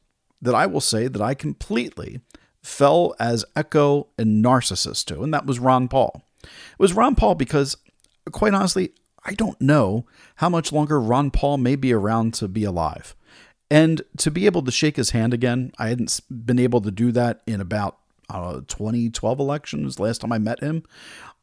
that 0.42 0.54
I 0.54 0.66
will 0.66 0.80
say 0.80 1.08
that 1.08 1.22
I 1.22 1.34
completely 1.34 2.20
fell 2.62 3.14
as 3.18 3.44
echo 3.56 4.08
and 4.18 4.44
narcissist 4.44 5.06
to, 5.06 5.22
and 5.22 5.32
that 5.32 5.46
was 5.46 5.58
Ron 5.58 5.88
Paul. 5.88 6.22
It 6.42 6.78
was 6.78 6.94
Ron 6.94 7.14
Paul 7.14 7.34
because, 7.34 7.76
quite 8.32 8.54
honestly, 8.54 8.92
I 9.24 9.34
don't 9.34 9.60
know 9.60 10.06
how 10.36 10.48
much 10.48 10.72
longer 10.72 11.00
Ron 11.00 11.30
Paul 11.30 11.58
may 11.58 11.76
be 11.76 11.92
around 11.92 12.34
to 12.34 12.48
be 12.48 12.64
alive. 12.64 13.14
And 13.70 14.02
to 14.16 14.30
be 14.30 14.46
able 14.46 14.62
to 14.62 14.72
shake 14.72 14.96
his 14.96 15.10
hand 15.10 15.32
again, 15.32 15.72
I 15.78 15.88
hadn't 15.88 16.20
been 16.28 16.58
able 16.58 16.80
to 16.80 16.90
do 16.90 17.12
that 17.12 17.42
in 17.46 17.60
about 17.60 17.98
uh, 18.28 18.60
2012 18.66 19.38
elections, 19.38 20.00
last 20.00 20.20
time 20.20 20.32
I 20.32 20.38
met 20.38 20.60
him. 20.60 20.84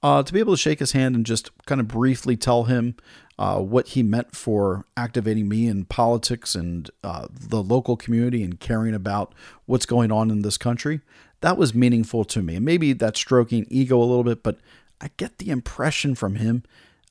Uh, 0.03 0.21
to 0.23 0.31
be 0.31 0.39
able 0.39 0.53
to 0.53 0.61
shake 0.61 0.79
his 0.79 0.91
hand 0.91 1.15
and 1.15 1.25
just 1.25 1.49
kind 1.65 1.81
of 1.81 1.87
briefly 1.87 2.37
tell 2.37 2.65
him 2.65 2.95
uh, 3.39 3.59
what 3.59 3.89
he 3.89 4.03
meant 4.03 4.35
for 4.35 4.85
activating 4.95 5.47
me 5.47 5.67
in 5.67 5.85
politics 5.85 6.53
and 6.53 6.89
uh, 7.03 7.27
the 7.31 7.63
local 7.63 7.97
community 7.97 8.43
and 8.43 8.59
caring 8.59 8.93
about 8.93 9.33
what's 9.65 9.85
going 9.85 10.11
on 10.11 10.29
in 10.29 10.43
this 10.43 10.57
country, 10.57 11.01
that 11.41 11.57
was 11.57 11.73
meaningful 11.73 12.25
to 12.25 12.41
me. 12.41 12.55
And 12.55 12.65
maybe 12.65 12.93
that's 12.93 13.19
stroking 13.19 13.65
ego 13.69 13.97
a 13.97 14.05
little 14.05 14.23
bit, 14.23 14.43
but 14.43 14.59
I 14.99 15.09
get 15.17 15.37
the 15.37 15.49
impression 15.49 16.15
from 16.15 16.35
him 16.35 16.63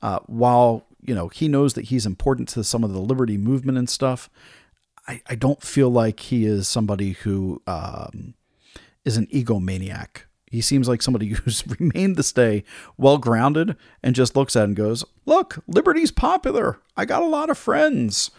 uh, 0.02 0.20
while 0.26 0.86
you 1.02 1.14
know 1.14 1.28
he 1.28 1.48
knows 1.48 1.74
that 1.74 1.86
he's 1.86 2.06
important 2.06 2.48
to 2.50 2.64
some 2.64 2.84
of 2.84 2.92
the 2.92 3.00
liberty 3.00 3.36
movement 3.36 3.78
and 3.78 3.88
stuff, 3.88 4.28
I, 5.08 5.22
I 5.26 5.34
don't 5.34 5.62
feel 5.62 5.90
like 5.90 6.20
he 6.20 6.44
is 6.44 6.68
somebody 6.68 7.12
who 7.12 7.62
um, 7.66 8.34
is 9.04 9.16
an 9.16 9.26
egomaniac. 9.28 10.22
He 10.48 10.60
seems 10.60 10.88
like 10.88 11.02
somebody 11.02 11.28
who's 11.44 11.64
remained 11.80 12.16
to 12.16 12.22
stay 12.22 12.64
well 12.96 13.18
grounded 13.18 13.76
and 14.02 14.14
just 14.14 14.36
looks 14.36 14.56
at 14.56 14.64
and 14.64 14.76
goes, 14.76 15.04
Look, 15.24 15.62
liberty's 15.66 16.10
popular. 16.10 16.78
I 16.96 17.04
got 17.04 17.22
a 17.22 17.26
lot 17.26 17.50
of 17.50 17.58
friends. 17.58 18.30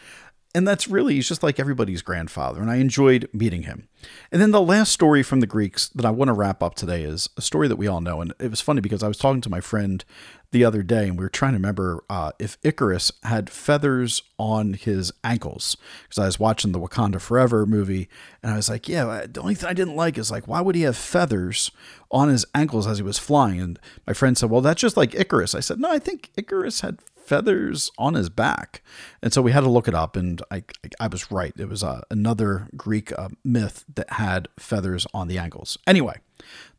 And 0.55 0.67
that's 0.67 0.87
really, 0.87 1.15
he's 1.15 1.27
just 1.27 1.43
like 1.43 1.59
everybody's 1.59 2.01
grandfather. 2.01 2.61
And 2.61 2.71
I 2.71 2.77
enjoyed 2.77 3.29
meeting 3.31 3.63
him. 3.63 3.87
And 4.31 4.41
then 4.41 4.51
the 4.51 4.61
last 4.61 4.91
story 4.91 5.21
from 5.21 5.39
the 5.39 5.45
Greeks 5.45 5.89
that 5.89 6.05
I 6.05 6.09
want 6.09 6.29
to 6.29 6.33
wrap 6.33 6.63
up 6.63 6.73
today 6.73 7.03
is 7.03 7.29
a 7.37 7.41
story 7.41 7.67
that 7.67 7.75
we 7.75 7.85
all 7.85 8.01
know. 8.01 8.21
And 8.21 8.33
it 8.39 8.49
was 8.49 8.61
funny 8.61 8.81
because 8.81 9.03
I 9.03 9.07
was 9.07 9.17
talking 9.17 9.41
to 9.41 9.49
my 9.49 9.61
friend 9.61 10.03
the 10.51 10.63
other 10.63 10.81
day, 10.81 11.07
and 11.07 11.17
we 11.17 11.25
were 11.25 11.29
trying 11.29 11.51
to 11.51 11.57
remember 11.57 12.03
uh, 12.09 12.31
if 12.39 12.57
Icarus 12.63 13.11
had 13.23 13.49
feathers 13.49 14.23
on 14.39 14.73
his 14.73 15.11
ankles 15.23 15.75
because 16.03 16.23
I 16.23 16.25
was 16.25 16.39
watching 16.39 16.71
the 16.71 16.79
Wakanda 16.79 17.19
Forever 17.19 17.65
movie, 17.65 18.07
and 18.41 18.53
I 18.53 18.55
was 18.55 18.69
like, 18.69 18.87
yeah, 18.87 19.25
the 19.29 19.41
only 19.41 19.55
thing 19.55 19.69
I 19.69 19.73
didn't 19.73 19.97
like 19.97 20.17
is 20.17 20.31
like, 20.31 20.47
why 20.47 20.61
would 20.61 20.75
he 20.75 20.83
have 20.83 20.95
feathers 20.95 21.69
on 22.11 22.29
his 22.29 22.45
ankles 22.55 22.87
as 22.87 22.97
he 22.97 23.03
was 23.03 23.19
flying? 23.19 23.59
And 23.59 23.79
my 24.07 24.13
friend 24.13 24.37
said, 24.37 24.49
well, 24.49 24.61
that's 24.61 24.79
just 24.79 24.95
like 24.95 25.13
Icarus. 25.13 25.53
I 25.53 25.59
said, 25.59 25.79
no, 25.81 25.91
I 25.91 25.99
think 25.99 26.31
Icarus 26.37 26.79
had 26.79 26.99
feathers 27.27 27.91
on 27.97 28.13
his 28.13 28.29
back, 28.29 28.81
and 29.21 29.33
so 29.33 29.41
we 29.41 29.51
had 29.51 29.61
to 29.61 29.69
look 29.69 29.87
it 29.87 29.93
up, 29.93 30.15
and 30.15 30.41
I 30.49 30.63
I 30.99 31.07
was 31.07 31.31
right. 31.31 31.53
It 31.57 31.69
was 31.69 31.83
uh, 31.83 32.01
another 32.09 32.69
Greek 32.75 33.11
uh, 33.17 33.29
myth 33.43 33.85
that 33.93 34.13
had 34.13 34.47
feathers 34.57 35.05
on 35.13 35.27
the 35.27 35.37
ankles. 35.37 35.77
Anyway, 35.85 36.19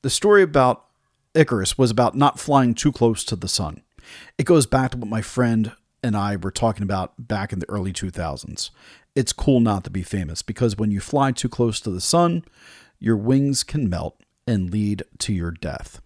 the 0.02 0.10
story 0.10 0.42
about 0.42 0.86
Icarus 1.34 1.76
was 1.76 1.90
about 1.90 2.14
not 2.14 2.40
flying 2.40 2.74
too 2.74 2.92
close 2.92 3.24
to 3.24 3.36
the 3.36 3.48
sun. 3.48 3.82
It 4.38 4.44
goes 4.44 4.66
back 4.66 4.92
to 4.92 4.96
what 4.96 5.08
my 5.08 5.22
friend 5.22 5.72
and 6.02 6.16
I 6.16 6.36
were 6.36 6.50
talking 6.50 6.82
about 6.82 7.28
back 7.28 7.52
in 7.52 7.58
the 7.58 7.68
early 7.68 7.92
2000s. 7.92 8.70
It's 9.14 9.32
cool 9.32 9.60
not 9.60 9.84
to 9.84 9.90
be 9.90 10.02
famous 10.02 10.42
because 10.42 10.76
when 10.76 10.90
you 10.90 11.00
fly 11.00 11.32
too 11.32 11.48
close 11.48 11.80
to 11.80 11.90
the 11.90 12.00
sun, 12.00 12.44
your 12.98 13.16
wings 13.16 13.62
can 13.62 13.90
melt 13.90 14.20
and 14.46 14.70
lead 14.70 15.02
to 15.18 15.32
your 15.32 15.50
death. 15.50 16.00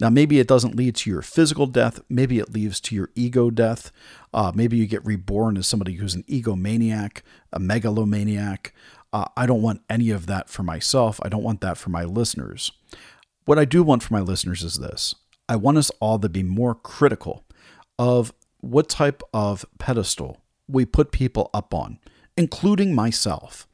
Now, 0.00 0.10
maybe 0.10 0.38
it 0.38 0.48
doesn't 0.48 0.74
lead 0.74 0.96
to 0.96 1.10
your 1.10 1.22
physical 1.22 1.66
death. 1.66 2.00
Maybe 2.08 2.38
it 2.38 2.52
leads 2.52 2.80
to 2.82 2.94
your 2.94 3.10
ego 3.14 3.50
death. 3.50 3.92
Uh, 4.32 4.52
maybe 4.54 4.76
you 4.76 4.86
get 4.86 5.04
reborn 5.04 5.56
as 5.56 5.66
somebody 5.66 5.94
who's 5.94 6.14
an 6.14 6.24
egomaniac, 6.24 7.22
a 7.52 7.60
megalomaniac. 7.60 8.74
Uh, 9.12 9.26
I 9.36 9.46
don't 9.46 9.62
want 9.62 9.82
any 9.88 10.10
of 10.10 10.26
that 10.26 10.48
for 10.48 10.64
myself. 10.64 11.20
I 11.22 11.28
don't 11.28 11.44
want 11.44 11.60
that 11.60 11.78
for 11.78 11.90
my 11.90 12.04
listeners. 12.04 12.72
What 13.44 13.58
I 13.58 13.64
do 13.64 13.82
want 13.82 14.02
for 14.02 14.14
my 14.14 14.20
listeners 14.20 14.62
is 14.62 14.78
this 14.78 15.14
I 15.48 15.56
want 15.56 15.78
us 15.78 15.90
all 16.00 16.18
to 16.18 16.28
be 16.28 16.42
more 16.42 16.74
critical 16.74 17.44
of 17.98 18.32
what 18.60 18.88
type 18.88 19.22
of 19.32 19.64
pedestal 19.78 20.40
we 20.66 20.84
put 20.84 21.12
people 21.12 21.50
up 21.52 21.74
on, 21.74 21.98
including 22.36 22.94
myself. 22.94 23.68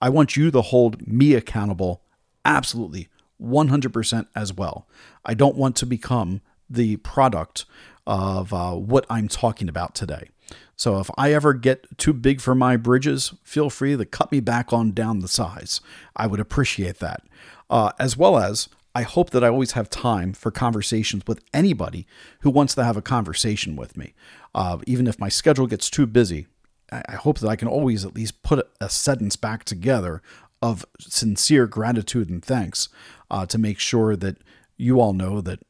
I 0.00 0.08
want 0.08 0.36
you 0.36 0.50
to 0.50 0.60
hold 0.60 1.06
me 1.06 1.34
accountable 1.34 2.02
absolutely 2.44 3.08
100% 3.42 4.26
as 4.34 4.52
well. 4.52 4.86
I 5.24 5.34
don't 5.34 5.56
want 5.56 5.76
to 5.76 5.86
become 5.86 6.40
the 6.68 6.96
product 6.98 7.64
of 8.06 8.52
uh, 8.52 8.72
what 8.72 9.06
I'm 9.10 9.28
talking 9.28 9.68
about 9.68 9.94
today. 9.94 10.28
So 10.76 10.98
if 10.98 11.10
I 11.16 11.32
ever 11.32 11.54
get 11.54 11.98
too 11.98 12.12
big 12.12 12.40
for 12.40 12.54
my 12.54 12.76
bridges, 12.76 13.34
feel 13.44 13.70
free 13.70 13.96
to 13.96 14.04
cut 14.04 14.32
me 14.32 14.40
back 14.40 14.72
on 14.72 14.92
down 14.92 15.20
the 15.20 15.28
size. 15.28 15.80
I 16.16 16.26
would 16.26 16.40
appreciate 16.40 16.98
that. 16.98 17.22
Uh, 17.70 17.92
as 17.98 18.16
well 18.16 18.38
as, 18.38 18.68
I 18.94 19.02
hope 19.02 19.30
that 19.30 19.42
I 19.42 19.48
always 19.48 19.72
have 19.72 19.88
time 19.88 20.34
for 20.34 20.50
conversations 20.50 21.22
with 21.26 21.42
anybody 21.54 22.06
who 22.40 22.50
wants 22.50 22.74
to 22.74 22.84
have 22.84 22.96
a 22.96 23.02
conversation 23.02 23.76
with 23.76 23.96
me. 23.96 24.14
Uh, 24.54 24.78
even 24.86 25.06
if 25.06 25.18
my 25.18 25.30
schedule 25.30 25.66
gets 25.66 25.88
too 25.88 26.06
busy, 26.06 26.46
I 26.90 27.14
hope 27.14 27.38
that 27.38 27.48
I 27.48 27.56
can 27.56 27.68
always 27.68 28.04
at 28.04 28.14
least 28.14 28.42
put 28.42 28.68
a 28.78 28.88
sentence 28.90 29.36
back 29.36 29.64
together 29.64 30.20
of 30.60 30.84
sincere 31.00 31.66
gratitude 31.66 32.28
and 32.28 32.44
thanks 32.44 32.88
uh, 33.32 33.46
to 33.46 33.58
make 33.58 33.80
sure 33.80 34.14
that 34.14 34.36
you 34.76 35.00
all 35.00 35.14
know 35.14 35.40
that 35.40 35.60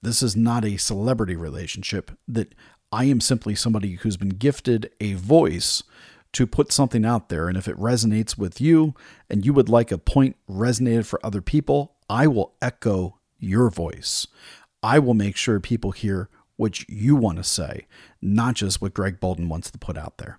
this 0.00 0.22
is 0.22 0.36
not 0.36 0.64
a 0.64 0.76
celebrity 0.76 1.36
relationship, 1.36 2.12
that 2.26 2.54
I 2.92 3.04
am 3.04 3.20
simply 3.20 3.54
somebody 3.54 3.94
who's 3.96 4.16
been 4.16 4.30
gifted 4.30 4.90
a 5.00 5.14
voice 5.14 5.82
to 6.32 6.46
put 6.46 6.72
something 6.72 7.04
out 7.04 7.28
there. 7.28 7.48
And 7.48 7.56
if 7.56 7.68
it 7.68 7.76
resonates 7.76 8.38
with 8.38 8.60
you 8.60 8.94
and 9.28 9.44
you 9.44 9.52
would 9.52 9.68
like 9.68 9.90
a 9.90 9.98
point 9.98 10.36
resonated 10.48 11.04
for 11.04 11.24
other 11.24 11.42
people, 11.42 11.96
I 12.08 12.26
will 12.26 12.54
echo 12.62 13.18
your 13.38 13.70
voice. 13.70 14.26
I 14.82 14.98
will 14.98 15.14
make 15.14 15.36
sure 15.36 15.58
people 15.58 15.90
hear 15.90 16.28
what 16.56 16.88
you 16.88 17.16
want 17.16 17.38
to 17.38 17.44
say, 17.44 17.86
not 18.22 18.54
just 18.54 18.80
what 18.80 18.94
Greg 18.94 19.20
Boulden 19.20 19.48
wants 19.48 19.70
to 19.70 19.78
put 19.78 19.98
out 19.98 20.18
there. 20.18 20.38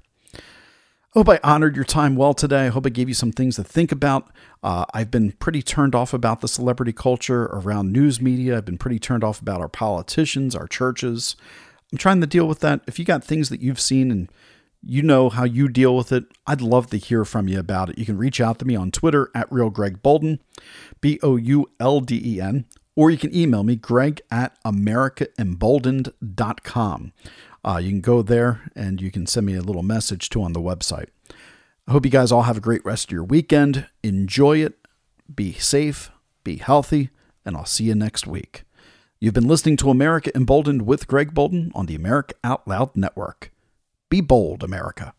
I 1.15 1.19
hope 1.19 1.29
I 1.29 1.39
honored 1.43 1.75
your 1.75 1.85
time 1.85 2.15
well 2.15 2.35
today. 2.35 2.67
I 2.67 2.69
hope 2.69 2.85
I 2.85 2.89
gave 2.89 3.07
you 3.07 3.15
some 3.15 3.31
things 3.31 3.55
to 3.55 3.63
think 3.63 3.91
about. 3.91 4.29
Uh, 4.61 4.85
I've 4.93 5.09
been 5.09 5.31
pretty 5.31 5.63
turned 5.63 5.95
off 5.95 6.13
about 6.13 6.41
the 6.41 6.47
celebrity 6.47 6.93
culture 6.93 7.45
around 7.45 7.91
news 7.91 8.21
media. 8.21 8.57
I've 8.57 8.65
been 8.65 8.77
pretty 8.77 8.99
turned 8.99 9.23
off 9.23 9.41
about 9.41 9.59
our 9.59 9.67
politicians, 9.67 10.55
our 10.55 10.67
churches. 10.67 11.35
I'm 11.91 11.97
trying 11.97 12.21
to 12.21 12.27
deal 12.27 12.47
with 12.47 12.59
that. 12.59 12.81
If 12.85 12.99
you 12.99 13.05
got 13.05 13.23
things 13.23 13.49
that 13.49 13.59
you've 13.59 13.79
seen 13.79 14.11
and 14.11 14.31
you 14.83 15.01
know 15.01 15.29
how 15.29 15.45
you 15.45 15.67
deal 15.67 15.97
with 15.97 16.11
it, 16.11 16.25
I'd 16.45 16.61
love 16.61 16.91
to 16.91 16.97
hear 16.97 17.25
from 17.25 17.47
you 17.47 17.57
about 17.57 17.89
it. 17.89 17.97
You 17.97 18.05
can 18.05 18.19
reach 18.19 18.39
out 18.39 18.59
to 18.59 18.65
me 18.65 18.75
on 18.75 18.91
Twitter 18.91 19.31
at 19.33 19.51
Real 19.51 19.71
Greg 19.71 20.03
Boulden, 20.03 20.39
B 21.01 21.19
O 21.23 21.37
U 21.37 21.71
L 21.79 22.01
D 22.01 22.21
E 22.23 22.39
N, 22.39 22.65
or 22.95 23.09
you 23.09 23.17
can 23.17 23.35
email 23.35 23.63
me, 23.63 23.75
greg 23.75 24.21
at 24.29 24.61
americaemboldened.com. 24.63 27.13
Uh, 27.63 27.79
you 27.81 27.89
can 27.89 28.01
go 28.01 28.21
there 28.21 28.71
and 28.75 29.01
you 29.01 29.11
can 29.11 29.25
send 29.27 29.45
me 29.45 29.55
a 29.55 29.61
little 29.61 29.83
message 29.83 30.29
too 30.29 30.41
on 30.41 30.53
the 30.53 30.61
website. 30.61 31.07
I 31.87 31.91
hope 31.91 32.05
you 32.05 32.11
guys 32.11 32.31
all 32.31 32.43
have 32.43 32.57
a 32.57 32.61
great 32.61 32.85
rest 32.85 33.05
of 33.05 33.11
your 33.11 33.23
weekend. 33.23 33.87
Enjoy 34.03 34.57
it, 34.57 34.77
be 35.33 35.53
safe, 35.53 36.11
be 36.43 36.57
healthy, 36.57 37.09
and 37.45 37.57
I'll 37.57 37.65
see 37.65 37.85
you 37.85 37.95
next 37.95 38.27
week. 38.27 38.63
You've 39.19 39.33
been 39.33 39.47
listening 39.47 39.75
to 39.77 39.89
America 39.89 40.31
Emboldened 40.35 40.83
with 40.83 41.07
Greg 41.07 41.33
Boulden 41.33 41.71
on 41.75 41.87
the 41.87 41.95
America 41.95 42.35
Out 42.43 42.67
Loud 42.67 42.95
Network. 42.95 43.51
Be 44.09 44.21
bold, 44.21 44.63
America. 44.63 45.13